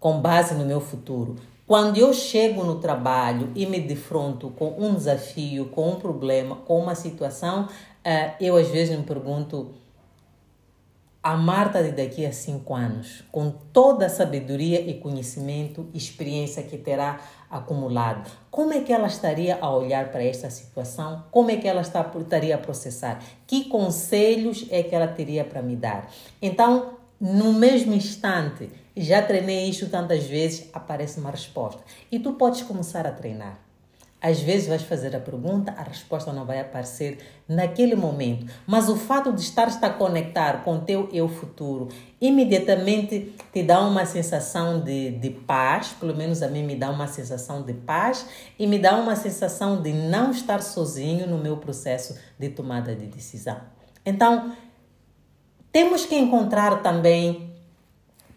com 0.00 0.20
base 0.20 0.54
no 0.54 0.66
meu 0.66 0.80
futuro. 0.80 1.36
Quando 1.64 1.98
eu 1.98 2.12
chego 2.12 2.64
no 2.64 2.80
trabalho 2.80 3.52
e 3.54 3.64
me 3.64 3.78
defronto 3.78 4.50
com 4.50 4.74
um 4.76 4.94
desafio, 4.94 5.66
com 5.66 5.90
um 5.90 5.96
problema, 5.96 6.56
com 6.56 6.80
uma 6.80 6.96
situação, 6.96 7.68
eh, 8.02 8.32
eu 8.40 8.56
às 8.56 8.68
vezes 8.68 8.96
me 8.96 9.04
pergunto: 9.04 9.72
a 11.28 11.36
Marta 11.36 11.82
de 11.82 11.92
daqui 11.92 12.24
a 12.24 12.32
cinco 12.32 12.74
anos, 12.74 13.22
com 13.30 13.50
toda 13.50 14.06
a 14.06 14.08
sabedoria 14.08 14.80
e 14.80 14.94
conhecimento, 14.98 15.86
experiência 15.92 16.62
que 16.62 16.78
terá 16.78 17.20
acumulado, 17.50 18.30
como 18.50 18.72
é 18.72 18.80
que 18.80 18.90
ela 18.90 19.08
estaria 19.08 19.58
a 19.60 19.70
olhar 19.70 20.10
para 20.10 20.24
esta 20.24 20.48
situação? 20.48 21.26
Como 21.30 21.50
é 21.50 21.58
que 21.58 21.68
ela 21.68 21.82
estaria 21.82 22.54
a 22.54 22.58
processar? 22.58 23.22
Que 23.46 23.66
conselhos 23.66 24.66
é 24.70 24.82
que 24.82 24.94
ela 24.94 25.06
teria 25.06 25.44
para 25.44 25.60
me 25.60 25.76
dar? 25.76 26.10
Então, 26.40 26.94
no 27.20 27.52
mesmo 27.52 27.92
instante, 27.92 28.70
já 28.96 29.20
treinei 29.20 29.68
isto 29.68 29.86
tantas 29.90 30.24
vezes, 30.24 30.70
aparece 30.72 31.20
uma 31.20 31.30
resposta. 31.30 31.82
E 32.10 32.18
tu 32.18 32.32
podes 32.32 32.62
começar 32.62 33.06
a 33.06 33.12
treinar. 33.12 33.67
Às 34.20 34.40
vezes 34.40 34.66
vais 34.66 34.82
fazer 34.82 35.14
a 35.14 35.20
pergunta, 35.20 35.72
a 35.76 35.82
resposta 35.84 36.32
não 36.32 36.44
vai 36.44 36.58
aparecer 36.58 37.18
naquele 37.48 37.94
momento, 37.94 38.52
mas 38.66 38.88
o 38.88 38.96
fato 38.96 39.32
de 39.32 39.40
estar 39.40 39.68
a 39.80 39.90
conectar 39.90 40.64
com 40.64 40.76
o 40.76 40.80
teu 40.80 41.08
eu 41.12 41.28
futuro 41.28 41.86
imediatamente 42.20 43.32
te 43.52 43.62
dá 43.62 43.80
uma 43.80 44.04
sensação 44.04 44.80
de, 44.80 45.12
de 45.12 45.30
paz, 45.30 45.94
pelo 46.00 46.16
menos 46.16 46.42
a 46.42 46.48
mim 46.48 46.64
me 46.64 46.74
dá 46.74 46.90
uma 46.90 47.06
sensação 47.06 47.62
de 47.62 47.72
paz 47.72 48.26
e 48.58 48.66
me 48.66 48.78
dá 48.80 48.96
uma 48.96 49.14
sensação 49.14 49.80
de 49.80 49.92
não 49.92 50.32
estar 50.32 50.62
sozinho 50.62 51.28
no 51.28 51.38
meu 51.38 51.56
processo 51.56 52.18
de 52.36 52.48
tomada 52.48 52.96
de 52.96 53.06
decisão. 53.06 53.60
Então, 54.04 54.52
temos 55.70 56.04
que 56.04 56.16
encontrar 56.16 56.82
também 56.82 57.54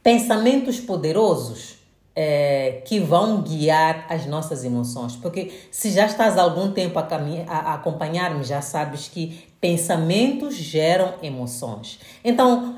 pensamentos 0.03 0.79
poderosos 0.79 1.80
é, 2.15 2.81
que 2.85 2.99
vão 2.99 3.41
guiar 3.41 4.05
as 4.09 4.25
nossas 4.25 4.63
emoções. 4.63 5.15
Porque 5.15 5.51
se 5.71 5.91
já 5.91 6.05
estás 6.05 6.37
algum 6.37 6.71
tempo 6.71 6.99
a, 6.99 7.03
a, 7.47 7.57
a 7.57 7.73
acompanhar-me, 7.75 8.43
já 8.43 8.61
sabes 8.61 9.07
que 9.07 9.47
pensamentos 9.59 10.55
geram 10.55 11.13
emoções. 11.21 11.99
Então, 12.23 12.75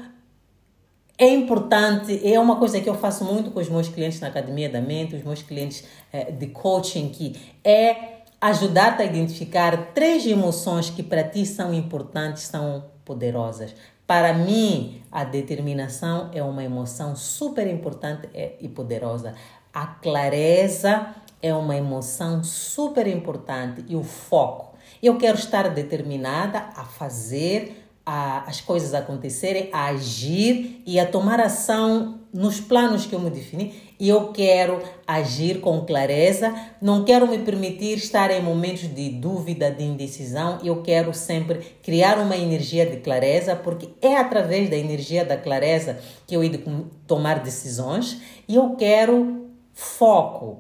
é 1.17 1.27
importante, 1.29 2.19
é 2.27 2.39
uma 2.39 2.57
coisa 2.57 2.81
que 2.81 2.89
eu 2.89 2.95
faço 2.95 3.23
muito 3.23 3.51
com 3.51 3.59
os 3.59 3.69
meus 3.69 3.87
clientes 3.87 4.19
na 4.19 4.27
Academia 4.27 4.69
da 4.69 4.81
Mente, 4.81 5.15
os 5.15 5.23
meus 5.23 5.41
clientes 5.41 5.83
é, 6.11 6.31
de 6.31 6.47
coaching, 6.47 7.09
que 7.09 7.35
é 7.63 8.13
ajudar-te 8.41 9.01
a 9.03 9.05
identificar 9.05 9.93
três 9.93 10.25
emoções 10.25 10.89
que 10.89 11.01
para 11.01 11.23
ti 11.23 11.45
são 11.45 11.73
importantes, 11.73 12.43
são 12.43 12.83
poderosas. 13.05 13.73
Para 14.05 14.33
mim, 14.33 15.01
a 15.11 15.23
determinação 15.23 16.29
é 16.33 16.43
uma 16.43 16.63
emoção 16.63 17.15
super 17.15 17.67
importante 17.67 18.29
e 18.59 18.67
poderosa. 18.67 19.35
A 19.73 19.87
clareza 19.87 21.15
é 21.41 21.53
uma 21.53 21.75
emoção 21.75 22.43
super 22.43 23.07
importante 23.07 23.83
e 23.87 23.95
o 23.95 24.03
foco. 24.03 24.77
Eu 25.01 25.17
quero 25.17 25.37
estar 25.37 25.69
determinada 25.69 26.69
a 26.75 26.83
fazer 26.85 27.83
a, 28.05 28.47
as 28.49 28.61
coisas 28.61 28.93
acontecerem, 28.93 29.69
a 29.71 29.85
agir 29.85 30.81
e 30.85 30.99
a 30.99 31.05
tomar 31.05 31.39
ação 31.39 32.19
nos 32.33 32.59
planos 32.59 33.05
que 33.05 33.13
eu 33.13 33.19
me 33.19 33.29
defini 33.29 33.82
e 34.03 34.09
eu 34.09 34.33
quero 34.33 34.81
agir 35.07 35.61
com 35.61 35.85
clareza, 35.85 36.53
não 36.81 37.05
quero 37.05 37.25
me 37.25 37.37
permitir 37.37 37.97
estar 37.97 38.31
em 38.31 38.43
momentos 38.43 38.93
de 38.93 39.07
dúvida, 39.07 39.71
de 39.71 39.81
indecisão, 39.81 40.59
eu 40.61 40.81
quero 40.81 41.13
sempre 41.13 41.77
criar 41.81 42.19
uma 42.19 42.35
energia 42.35 42.85
de 42.85 42.97
clareza, 42.97 43.55
porque 43.55 43.87
é 44.01 44.17
através 44.17 44.69
da 44.69 44.75
energia 44.75 45.23
da 45.23 45.37
clareza 45.37 45.99
que 46.27 46.35
eu 46.35 46.43
irei 46.43 46.61
tomar 47.07 47.39
decisões. 47.39 48.19
E 48.45 48.55
eu 48.55 48.75
quero 48.75 49.49
foco, 49.71 50.59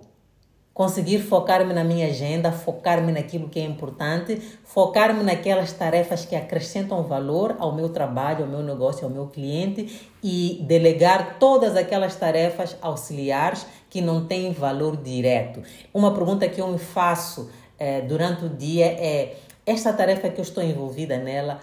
conseguir 0.73 1.19
focar-me 1.19 1.73
na 1.73 1.83
minha 1.83 2.07
agenda, 2.07 2.51
focar-me 2.51 3.11
naquilo 3.11 3.47
que 3.47 3.59
é 3.59 3.63
importante, 3.63 4.41
focar-me 4.63 5.23
naquelas 5.23 5.71
tarefas 5.71 6.25
que 6.25 6.35
acrescentam 6.35 7.03
valor 7.03 7.55
ao 7.59 7.75
meu 7.75 7.89
trabalho, 7.89 8.45
ao 8.45 8.49
meu 8.49 8.63
negócio, 8.63 9.05
ao 9.05 9.13
meu 9.13 9.27
cliente 9.27 10.09
e 10.23 10.63
delegar 10.67 11.37
todas 11.39 11.75
aquelas 11.75 12.15
tarefas 12.15 12.75
auxiliares 12.81 13.65
que 13.89 14.01
não 14.01 14.25
têm 14.25 14.51
valor 14.51 14.97
direto. 14.97 15.61
Uma 15.93 16.13
pergunta 16.13 16.49
que 16.49 16.59
eu 16.59 16.67
me 16.67 16.79
faço 16.79 17.51
eh, 17.77 18.01
durante 18.01 18.45
o 18.45 18.49
dia 18.49 18.87
é: 18.87 19.35
esta 19.65 19.93
tarefa 19.93 20.29
que 20.29 20.39
eu 20.39 20.43
estou 20.43 20.63
envolvida 20.63 21.17
nela, 21.17 21.59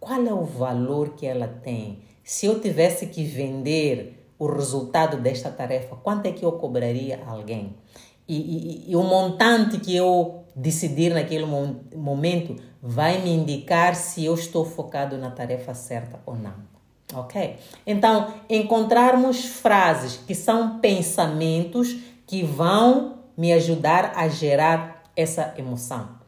qual 0.00 0.20
é 0.20 0.34
o 0.34 0.44
valor 0.44 1.10
que 1.10 1.24
ela 1.24 1.46
tem? 1.46 2.00
Se 2.24 2.46
eu 2.46 2.60
tivesse 2.60 3.06
que 3.06 3.22
vender 3.22 4.28
o 4.38 4.46
resultado 4.46 5.18
desta 5.18 5.50
tarefa, 5.50 5.94
quanto 5.96 6.26
é 6.26 6.32
que 6.32 6.44
eu 6.44 6.52
cobraria 6.52 7.22
a 7.24 7.30
alguém? 7.30 7.76
E, 8.28 8.36
e, 8.36 8.90
e 8.90 8.96
o 8.96 9.02
montante 9.02 9.78
que 9.78 9.94
eu 9.94 10.44
decidir 10.54 11.12
naquele 11.12 11.44
momento 11.94 12.56
vai 12.80 13.20
me 13.20 13.30
indicar 13.30 13.94
se 13.94 14.24
eu 14.24 14.34
estou 14.34 14.64
focado 14.64 15.18
na 15.18 15.30
tarefa 15.30 15.74
certa 15.74 16.20
ou 16.24 16.36
não. 16.36 16.54
Ok? 17.14 17.56
Então, 17.86 18.34
encontrarmos 18.48 19.44
frases 19.44 20.16
que 20.16 20.34
são 20.34 20.78
pensamentos 20.78 21.96
que 22.26 22.42
vão 22.42 23.18
me 23.36 23.52
ajudar 23.52 24.12
a 24.16 24.28
gerar 24.28 25.02
essa 25.16 25.54
emoção. 25.56 26.23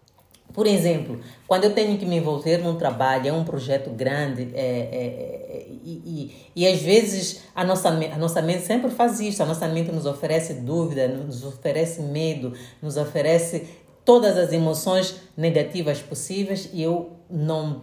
Por 0.56 0.66
exemplo, 0.66 1.20
quando 1.46 1.64
eu 1.64 1.74
tenho 1.74 1.98
que 1.98 2.06
me 2.06 2.16
envolver 2.16 2.56
num 2.56 2.76
trabalho, 2.76 3.28
é 3.28 3.32
um 3.32 3.44
projeto 3.44 3.90
grande, 3.90 4.54
é, 4.54 4.58
é, 4.58 4.64
é, 4.64 5.66
e, 5.84 6.02
e, 6.06 6.62
e, 6.62 6.66
às 6.66 6.80
vezes 6.80 7.42
a 7.54 7.62
nossa, 7.62 7.90
a 7.90 8.16
nossa 8.16 8.40
mente 8.40 8.62
sempre 8.62 8.90
faz 8.90 9.20
isso, 9.20 9.42
a 9.42 9.46
nossa 9.46 9.68
mente 9.68 9.92
nos 9.92 10.06
oferece 10.06 10.54
dúvida, 10.54 11.08
nos 11.08 11.44
oferece 11.44 12.00
medo, 12.00 12.54
nos 12.80 12.96
oferece 12.96 13.68
todas 14.02 14.38
as 14.38 14.50
emoções 14.50 15.16
negativas 15.36 16.00
possíveis 16.00 16.70
e 16.72 16.82
eu 16.82 17.10
não 17.28 17.82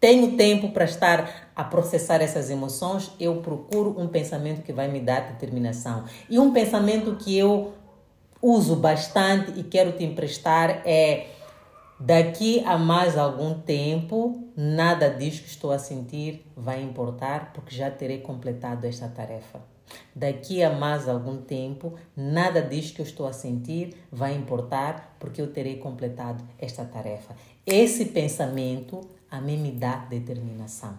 tenho 0.00 0.34
tempo 0.34 0.70
para 0.70 0.86
estar 0.86 1.50
a 1.54 1.62
processar 1.62 2.22
essas 2.22 2.48
emoções, 2.48 3.12
eu 3.20 3.36
procuro 3.42 3.94
um 3.98 4.08
pensamento 4.08 4.62
que 4.62 4.72
vai 4.72 4.88
me 4.88 5.00
dar 5.00 5.32
determinação. 5.32 6.04
E 6.30 6.38
um 6.38 6.54
pensamento 6.54 7.16
que 7.16 7.36
eu 7.36 7.74
uso 8.40 8.76
bastante 8.76 9.52
e 9.60 9.62
quero 9.62 9.92
te 9.92 10.04
emprestar 10.04 10.80
é 10.86 11.26
daqui 11.98 12.62
a 12.64 12.78
mais 12.78 13.16
algum 13.16 13.54
tempo, 13.54 14.48
nada 14.56 15.08
disso 15.10 15.42
que 15.42 15.48
estou 15.48 15.72
a 15.72 15.78
sentir 15.78 16.46
vai 16.56 16.82
importar, 16.82 17.52
porque 17.52 17.74
já 17.74 17.90
terei 17.90 18.18
completado 18.20 18.86
esta 18.86 19.08
tarefa. 19.08 19.60
Daqui 20.14 20.62
a 20.62 20.70
mais 20.70 21.08
algum 21.08 21.38
tempo, 21.38 21.94
nada 22.16 22.60
disso 22.60 22.94
que 22.94 23.00
eu 23.00 23.06
estou 23.06 23.26
a 23.26 23.32
sentir 23.32 23.96
vai 24.12 24.34
importar, 24.34 25.16
porque 25.18 25.40
eu 25.40 25.52
terei 25.52 25.76
completado 25.76 26.44
esta 26.58 26.84
tarefa. 26.84 27.34
Esse 27.66 28.06
pensamento 28.06 29.00
a 29.30 29.40
mim 29.40 29.56
me 29.56 29.72
dá 29.72 29.96
determinação. 29.96 30.98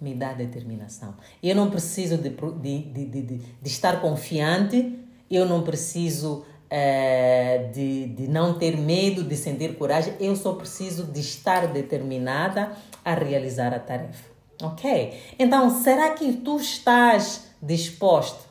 Me 0.00 0.14
dá 0.14 0.32
determinação. 0.32 1.14
Eu 1.42 1.54
não 1.54 1.70
preciso 1.70 2.18
de, 2.18 2.30
de, 2.30 2.82
de, 2.82 3.06
de, 3.06 3.22
de 3.22 3.68
estar 3.68 4.00
confiante, 4.00 4.98
eu 5.30 5.46
não 5.46 5.62
preciso 5.62 6.44
é, 6.70 7.70
de, 7.72 8.06
de 8.06 8.28
não 8.28 8.58
ter 8.58 8.76
medo, 8.76 9.22
de 9.22 9.36
sentir 9.36 9.76
coragem, 9.76 10.14
eu 10.20 10.34
só 10.34 10.54
preciso 10.54 11.04
de 11.04 11.20
estar 11.20 11.66
determinada 11.68 12.72
a 13.04 13.14
realizar 13.14 13.72
a 13.74 13.78
tarefa. 13.78 14.32
Ok? 14.62 15.20
Então, 15.38 15.70
será 15.82 16.10
que 16.10 16.32
tu 16.32 16.56
estás 16.56 17.48
disposto 17.60 18.44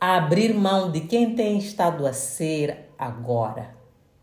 a 0.00 0.16
abrir 0.16 0.54
mão 0.54 0.90
de 0.90 1.02
quem 1.02 1.34
tem 1.34 1.58
estado 1.58 2.06
a 2.06 2.12
ser 2.12 2.90
agora? 2.98 3.74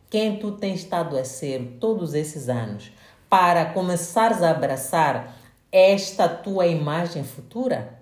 Quem 0.09 0.37
tu 0.37 0.51
tens 0.51 0.81
estado 0.81 1.17
a 1.17 1.23
ser 1.23 1.77
todos 1.79 2.13
esses 2.13 2.49
anos? 2.49 2.91
para 3.31 3.63
começares 3.67 4.43
a 4.43 4.51
abraçar 4.51 5.37
esta 5.71 6.27
tua 6.27 6.67
imagem 6.67 7.23
futura? 7.23 8.00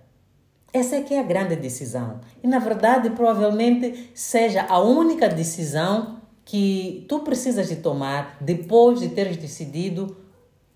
Essa 0.71 0.97
é 0.97 1.01
que 1.01 1.13
é 1.13 1.19
a 1.19 1.23
grande 1.23 1.55
decisão. 1.55 2.19
E 2.43 2.47
na 2.47 2.59
verdade, 2.59 3.09
provavelmente 3.11 4.11
seja 4.13 4.65
a 4.69 4.79
única 4.79 5.27
decisão 5.27 6.19
que 6.45 7.05
tu 7.07 7.19
precisas 7.19 7.67
de 7.67 7.77
tomar 7.77 8.37
depois 8.41 8.99
de 8.99 9.09
teres 9.09 9.37
decidido 9.37 10.17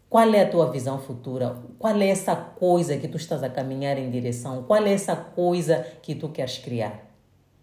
qual 0.10 0.32
é 0.32 0.41
a 0.41 0.47
tua 0.47 0.69
visão 0.69 0.99
futura, 0.99 1.58
qual 1.79 1.99
é 1.99 2.08
essa 2.08 2.36
coisa 2.36 2.97
que 2.97 3.08
tu 3.08 3.17
estás 3.17 3.41
a 3.41 3.49
caminhar 3.49 3.97
em 3.97 4.12
direção, 4.12 4.62
qual 4.63 4.86
é 4.86 4.93
essa 4.93 5.15
coisa 5.15 5.86
que 6.03 6.13
tu 6.13 6.29
queres 6.29 6.60
criar. 6.60 7.03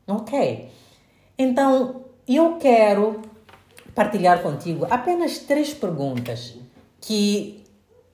Ok? 0.05 0.69
Então, 1.39 2.07
eu 2.27 2.57
quero 2.57 3.23
partilhar 3.95 4.43
contigo 4.43 4.87
apenas 4.91 5.39
três 5.39 5.73
perguntas 5.73 6.57
que 7.01 7.65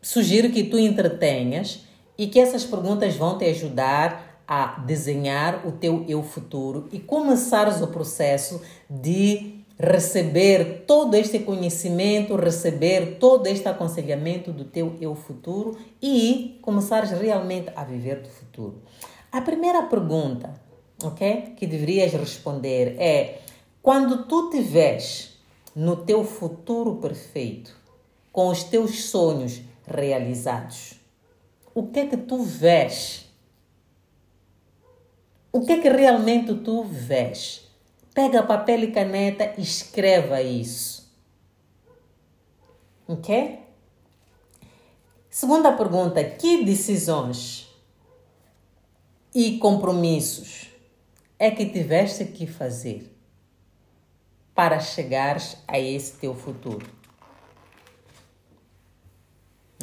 sugiro 0.02 0.50
que 0.50 0.64
tu 0.64 0.78
entretenhas 0.78 1.85
e 2.18 2.26
que 2.26 2.40
essas 2.40 2.64
perguntas 2.64 3.14
vão 3.16 3.38
te 3.38 3.44
ajudar 3.44 4.42
a 4.46 4.78
desenhar 4.86 5.66
o 5.66 5.72
teu 5.72 6.04
eu 6.08 6.22
futuro 6.22 6.88
e 6.92 7.00
começares 7.00 7.80
o 7.80 7.88
processo 7.88 8.60
de 8.88 9.56
receber 9.78 10.84
todo 10.86 11.14
este 11.14 11.40
conhecimento, 11.40 12.36
receber 12.36 13.16
todo 13.18 13.46
este 13.46 13.68
aconselhamento 13.68 14.52
do 14.52 14.64
teu 14.64 14.96
eu 15.00 15.14
futuro 15.14 15.76
e 16.00 16.58
começares 16.62 17.10
realmente 17.10 17.70
a 17.76 17.84
viver 17.84 18.22
do 18.22 18.28
futuro. 18.28 18.80
A 19.30 19.40
primeira 19.42 19.82
pergunta, 19.82 20.54
ok, 21.02 21.54
que 21.56 21.66
deverias 21.66 22.12
responder 22.12 22.96
é: 22.98 23.40
quando 23.82 24.24
tu 24.24 24.48
te 24.48 24.60
vês 24.62 25.36
no 25.74 25.96
teu 25.96 26.24
futuro 26.24 26.96
perfeito, 26.96 27.76
com 28.32 28.48
os 28.48 28.64
teus 28.64 29.04
sonhos 29.04 29.60
realizados? 29.86 30.95
O 31.76 31.88
que 31.88 32.00
é 32.00 32.06
que 32.06 32.16
tu 32.16 32.42
vês? 32.42 33.26
O 35.52 35.60
que 35.60 35.72
é 35.72 35.82
que 35.82 35.90
realmente 35.90 36.54
tu 36.54 36.82
vês? 36.84 37.70
Pega 38.14 38.42
papel 38.42 38.84
e 38.84 38.92
caneta 38.92 39.52
e 39.58 39.60
escreva 39.60 40.40
isso. 40.40 41.14
Ok? 43.06 43.60
Segunda 45.28 45.70
pergunta: 45.72 46.24
que 46.24 46.64
decisões 46.64 47.68
e 49.34 49.58
compromissos 49.58 50.70
é 51.38 51.50
que 51.50 51.66
tiveste 51.66 52.24
que 52.24 52.46
fazer 52.46 53.14
para 54.54 54.80
chegares 54.80 55.58
a 55.68 55.78
esse 55.78 56.14
teu 56.14 56.34
futuro? 56.34 56.88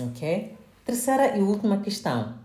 Ok? 0.02 0.62
Terceira 0.86 1.38
e 1.38 1.41
última 1.41 1.80
questão. 1.80 2.38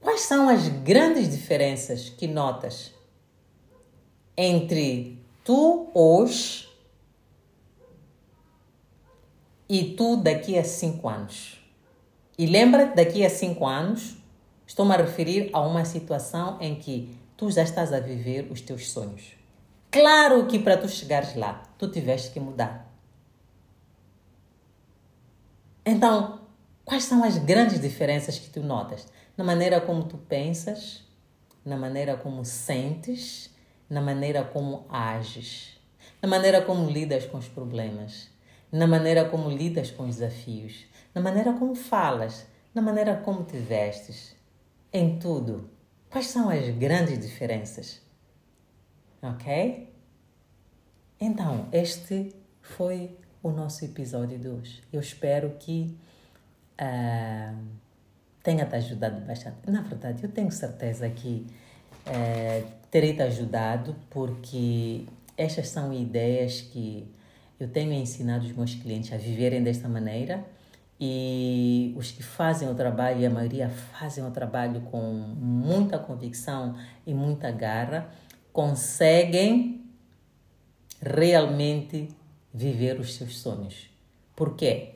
Quais 0.00 0.22
são 0.22 0.48
as 0.48 0.66
grandes 0.66 1.30
diferenças 1.30 2.08
que 2.08 2.26
notas 2.26 2.92
entre 4.36 5.22
tu 5.44 5.88
hoje 5.94 6.68
e 9.68 9.94
tu 9.94 10.16
daqui 10.16 10.58
a 10.58 10.64
cinco 10.64 11.08
anos? 11.08 11.60
E 12.36 12.46
lembra, 12.46 12.86
daqui 12.86 13.24
a 13.24 13.30
cinco 13.30 13.64
anos, 13.64 14.16
estou-me 14.66 14.94
a 14.94 14.96
referir 14.96 15.48
a 15.52 15.60
uma 15.60 15.84
situação 15.84 16.58
em 16.60 16.74
que 16.74 17.16
tu 17.36 17.50
já 17.52 17.62
estás 17.62 17.92
a 17.92 18.00
viver 18.00 18.50
os 18.50 18.60
teus 18.60 18.90
sonhos. 18.90 19.34
Claro 19.92 20.46
que 20.48 20.58
para 20.58 20.76
tu 20.76 20.88
chegares 20.88 21.36
lá, 21.36 21.62
tu 21.78 21.88
tiveste 21.88 22.32
que 22.32 22.40
mudar. 22.40 22.87
Então, 25.90 26.40
quais 26.84 27.04
são 27.04 27.24
as 27.24 27.38
grandes 27.38 27.80
diferenças 27.80 28.38
que 28.38 28.50
tu 28.50 28.62
notas? 28.62 29.06
Na 29.38 29.42
maneira 29.42 29.80
como 29.80 30.04
tu 30.04 30.18
pensas, 30.18 31.02
na 31.64 31.78
maneira 31.78 32.14
como 32.14 32.44
sentes, 32.44 33.48
na 33.88 34.02
maneira 34.02 34.44
como 34.44 34.84
ages, 34.90 35.80
na 36.20 36.28
maneira 36.28 36.60
como 36.60 36.90
lidas 36.90 37.24
com 37.24 37.38
os 37.38 37.48
problemas, 37.48 38.28
na 38.70 38.86
maneira 38.86 39.24
como 39.30 39.48
lidas 39.48 39.90
com 39.90 40.06
os 40.06 40.16
desafios, 40.16 40.84
na 41.14 41.22
maneira 41.22 41.54
como 41.54 41.74
falas, 41.74 42.46
na 42.74 42.82
maneira 42.82 43.16
como 43.24 43.44
te 43.44 43.56
vestes. 43.56 44.36
Em 44.92 45.18
tudo, 45.18 45.70
quais 46.10 46.26
são 46.26 46.50
as 46.50 46.68
grandes 46.68 47.18
diferenças? 47.18 48.02
Ok? 49.22 49.90
Então, 51.18 51.66
este 51.72 52.36
foi 52.60 53.16
o 53.42 53.50
nosso 53.50 53.84
episódio 53.84 54.38
de 54.38 54.48
hoje. 54.48 54.82
Eu 54.92 55.00
espero 55.00 55.50
que 55.58 55.96
uh, 56.80 57.56
tenha 58.42 58.66
te 58.66 58.76
ajudado 58.76 59.20
bastante. 59.26 59.56
Na 59.66 59.82
verdade, 59.82 60.24
eu 60.24 60.30
tenho 60.30 60.50
certeza 60.50 61.08
que 61.08 61.46
uh, 62.06 62.68
terei 62.90 63.14
te 63.14 63.22
ajudado, 63.22 63.94
porque 64.10 65.06
estas 65.36 65.68
são 65.68 65.92
ideias 65.92 66.60
que 66.60 67.06
eu 67.60 67.68
tenho 67.68 67.92
ensinado 67.92 68.44
os 68.44 68.52
meus 68.52 68.74
clientes 68.74 69.12
a 69.12 69.16
viverem 69.16 69.62
desta 69.62 69.88
maneira 69.88 70.44
e 71.00 71.94
os 71.96 72.10
que 72.10 72.22
fazem 72.22 72.68
o 72.68 72.74
trabalho, 72.74 73.20
e 73.20 73.26
a 73.26 73.30
maioria 73.30 73.68
fazem 73.68 74.24
o 74.24 74.30
trabalho 74.30 74.80
com 74.82 75.00
muita 75.00 75.98
convicção 75.98 76.76
e 77.06 77.14
muita 77.14 77.52
garra, 77.52 78.10
conseguem 78.52 79.84
realmente 81.00 82.08
viver 82.58 82.98
os 82.98 83.14
seus 83.14 83.38
sonhos. 83.38 83.88
Por 84.34 84.56
quê? 84.56 84.94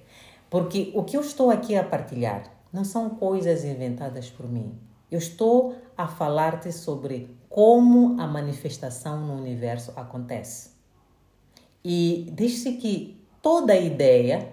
Porque 0.51 0.90
o 0.94 1.05
que 1.05 1.16
eu 1.16 1.20
estou 1.20 1.51
aqui 1.51 1.77
a 1.77 1.85
partilhar 1.85 2.53
não 2.72 2.85
são 2.85 3.11
coisas 3.11 3.64
inventadas 3.64 4.29
por 4.29 4.48
mim. 4.48 4.77
Eu 5.11 5.18
estou 5.18 5.77
a 5.96 6.09
falar-te 6.09 6.72
sobre 6.72 7.37
como 7.48 8.20
a 8.20 8.27
manifestação 8.27 9.25
no 9.25 9.35
universo 9.35 9.92
acontece. 9.94 10.70
E 11.85 12.31
diz-se 12.35 12.72
que 12.72 13.20
toda 13.40 13.77
ideia 13.77 14.53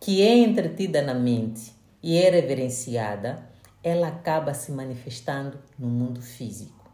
que 0.00 0.22
é 0.22 0.38
entretida 0.38 1.02
na 1.02 1.14
mente 1.14 1.74
e 2.02 2.16
é 2.16 2.30
reverenciada, 2.30 3.48
ela 3.82 4.08
acaba 4.08 4.54
se 4.54 4.70
manifestando 4.72 5.58
no 5.78 5.88
mundo 5.88 6.22
físico. 6.22 6.90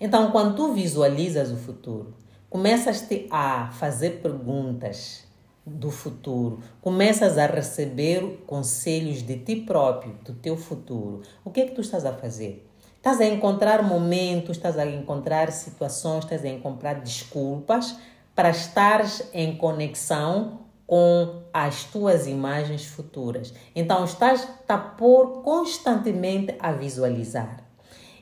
Então, 0.00 0.30
quando 0.30 0.54
tu 0.54 0.72
visualizas 0.72 1.50
o 1.50 1.56
futuro, 1.56 2.14
começas 2.54 3.04
a 3.32 3.72
fazer 3.72 4.20
perguntas 4.22 5.24
do 5.66 5.90
futuro, 5.90 6.60
começas 6.80 7.36
a 7.36 7.46
receber 7.46 8.44
conselhos 8.46 9.22
de 9.22 9.38
ti 9.38 9.56
próprio, 9.56 10.12
do 10.24 10.32
teu 10.34 10.56
futuro. 10.56 11.22
O 11.44 11.50
que 11.50 11.62
é 11.62 11.66
que 11.66 11.74
tu 11.74 11.80
estás 11.80 12.06
a 12.06 12.12
fazer? 12.12 12.64
Estás 12.96 13.20
a 13.20 13.26
encontrar 13.26 13.82
momentos, 13.82 14.56
estás 14.56 14.78
a 14.78 14.86
encontrar 14.86 15.50
situações, 15.50 16.22
estás 16.22 16.44
a 16.44 16.48
encontrar 16.48 17.00
desculpas 17.00 17.96
para 18.36 18.50
estares 18.50 19.28
em 19.32 19.56
conexão 19.56 20.60
com 20.86 21.42
as 21.52 21.82
tuas 21.82 22.28
imagens 22.28 22.84
futuras. 22.84 23.52
Então 23.74 24.04
estás 24.04 24.46
a 24.68 24.78
pôr 24.78 25.42
constantemente 25.42 26.54
a 26.60 26.70
visualizar. 26.70 27.64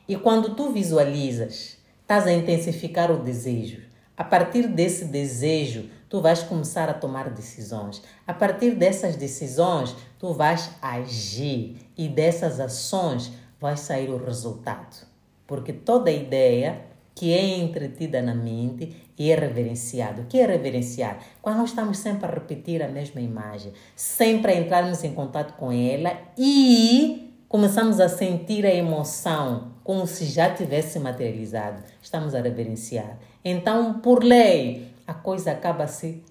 E 0.09 0.17
quando 0.17 0.55
tu 0.55 0.73
visualizas, 0.73 1.77
estás 2.01 2.27
a 2.27 2.33
intensificar 2.33 3.11
o 3.11 3.19
desejo. 3.19 3.92
A 4.17 4.25
partir 4.25 4.69
desse 4.69 5.07
desejo, 5.07 5.89
tu 6.09 6.21
vais 6.21 6.43
começar 6.43 6.89
a 6.89 6.95
tomar 6.95 7.31
decisões. 7.31 8.03
A 8.27 8.35
partir 8.35 8.73
dessas 8.75 9.17
decisões, 9.17 9.97
tu 10.19 10.33
vais 10.33 10.71
agir 10.83 11.79
e 11.97 12.09
dessas 12.09 12.61
ações 12.61 13.33
vai 13.59 13.77
sair 13.77 14.11
o 14.11 14.23
resultado. 14.23 15.07
Porque 15.47 15.73
toda 15.73 16.11
ideia 16.11 16.83
que 17.15 17.33
é 17.33 17.59
entretida 17.59 18.23
na 18.23 18.35
mente 18.35 18.97
e 19.19 19.31
é 19.31 19.35
reverenciado. 19.35 20.23
O 20.23 20.27
que 20.27 20.39
é 20.39 20.47
reverenciar? 20.47 21.19
Quando 21.41 21.59
nós 21.59 21.71
estamos 21.71 21.99
sempre 21.99 22.27
a 22.27 22.31
repetir 22.31 22.83
a 22.83 22.89
mesma 22.89 23.21
imagem, 23.21 23.73
sempre 23.95 24.53
a 24.53 24.57
entrarmos 24.57 25.05
em 25.05 25.15
contato 25.15 25.55
com 25.55 25.71
ela 25.71 26.17
e 26.37 27.35
começamos 27.49 28.01
a 28.01 28.09
sentir 28.09 28.65
a 28.65 28.75
emoção 28.75 29.72
como 29.85 30.07
se 30.07 30.25
já 30.27 30.55
tivesse 30.55 30.99
materializado. 30.99 31.83
Estamos 32.01 32.35
a 32.35 32.41
reverenciar. 32.41 33.19
Então, 33.45 34.01
por 34.01 34.23
lei, 34.23 34.93
a 35.07 35.15
coisa 35.15 35.53
acaba 35.53 35.87
se 35.87 36.23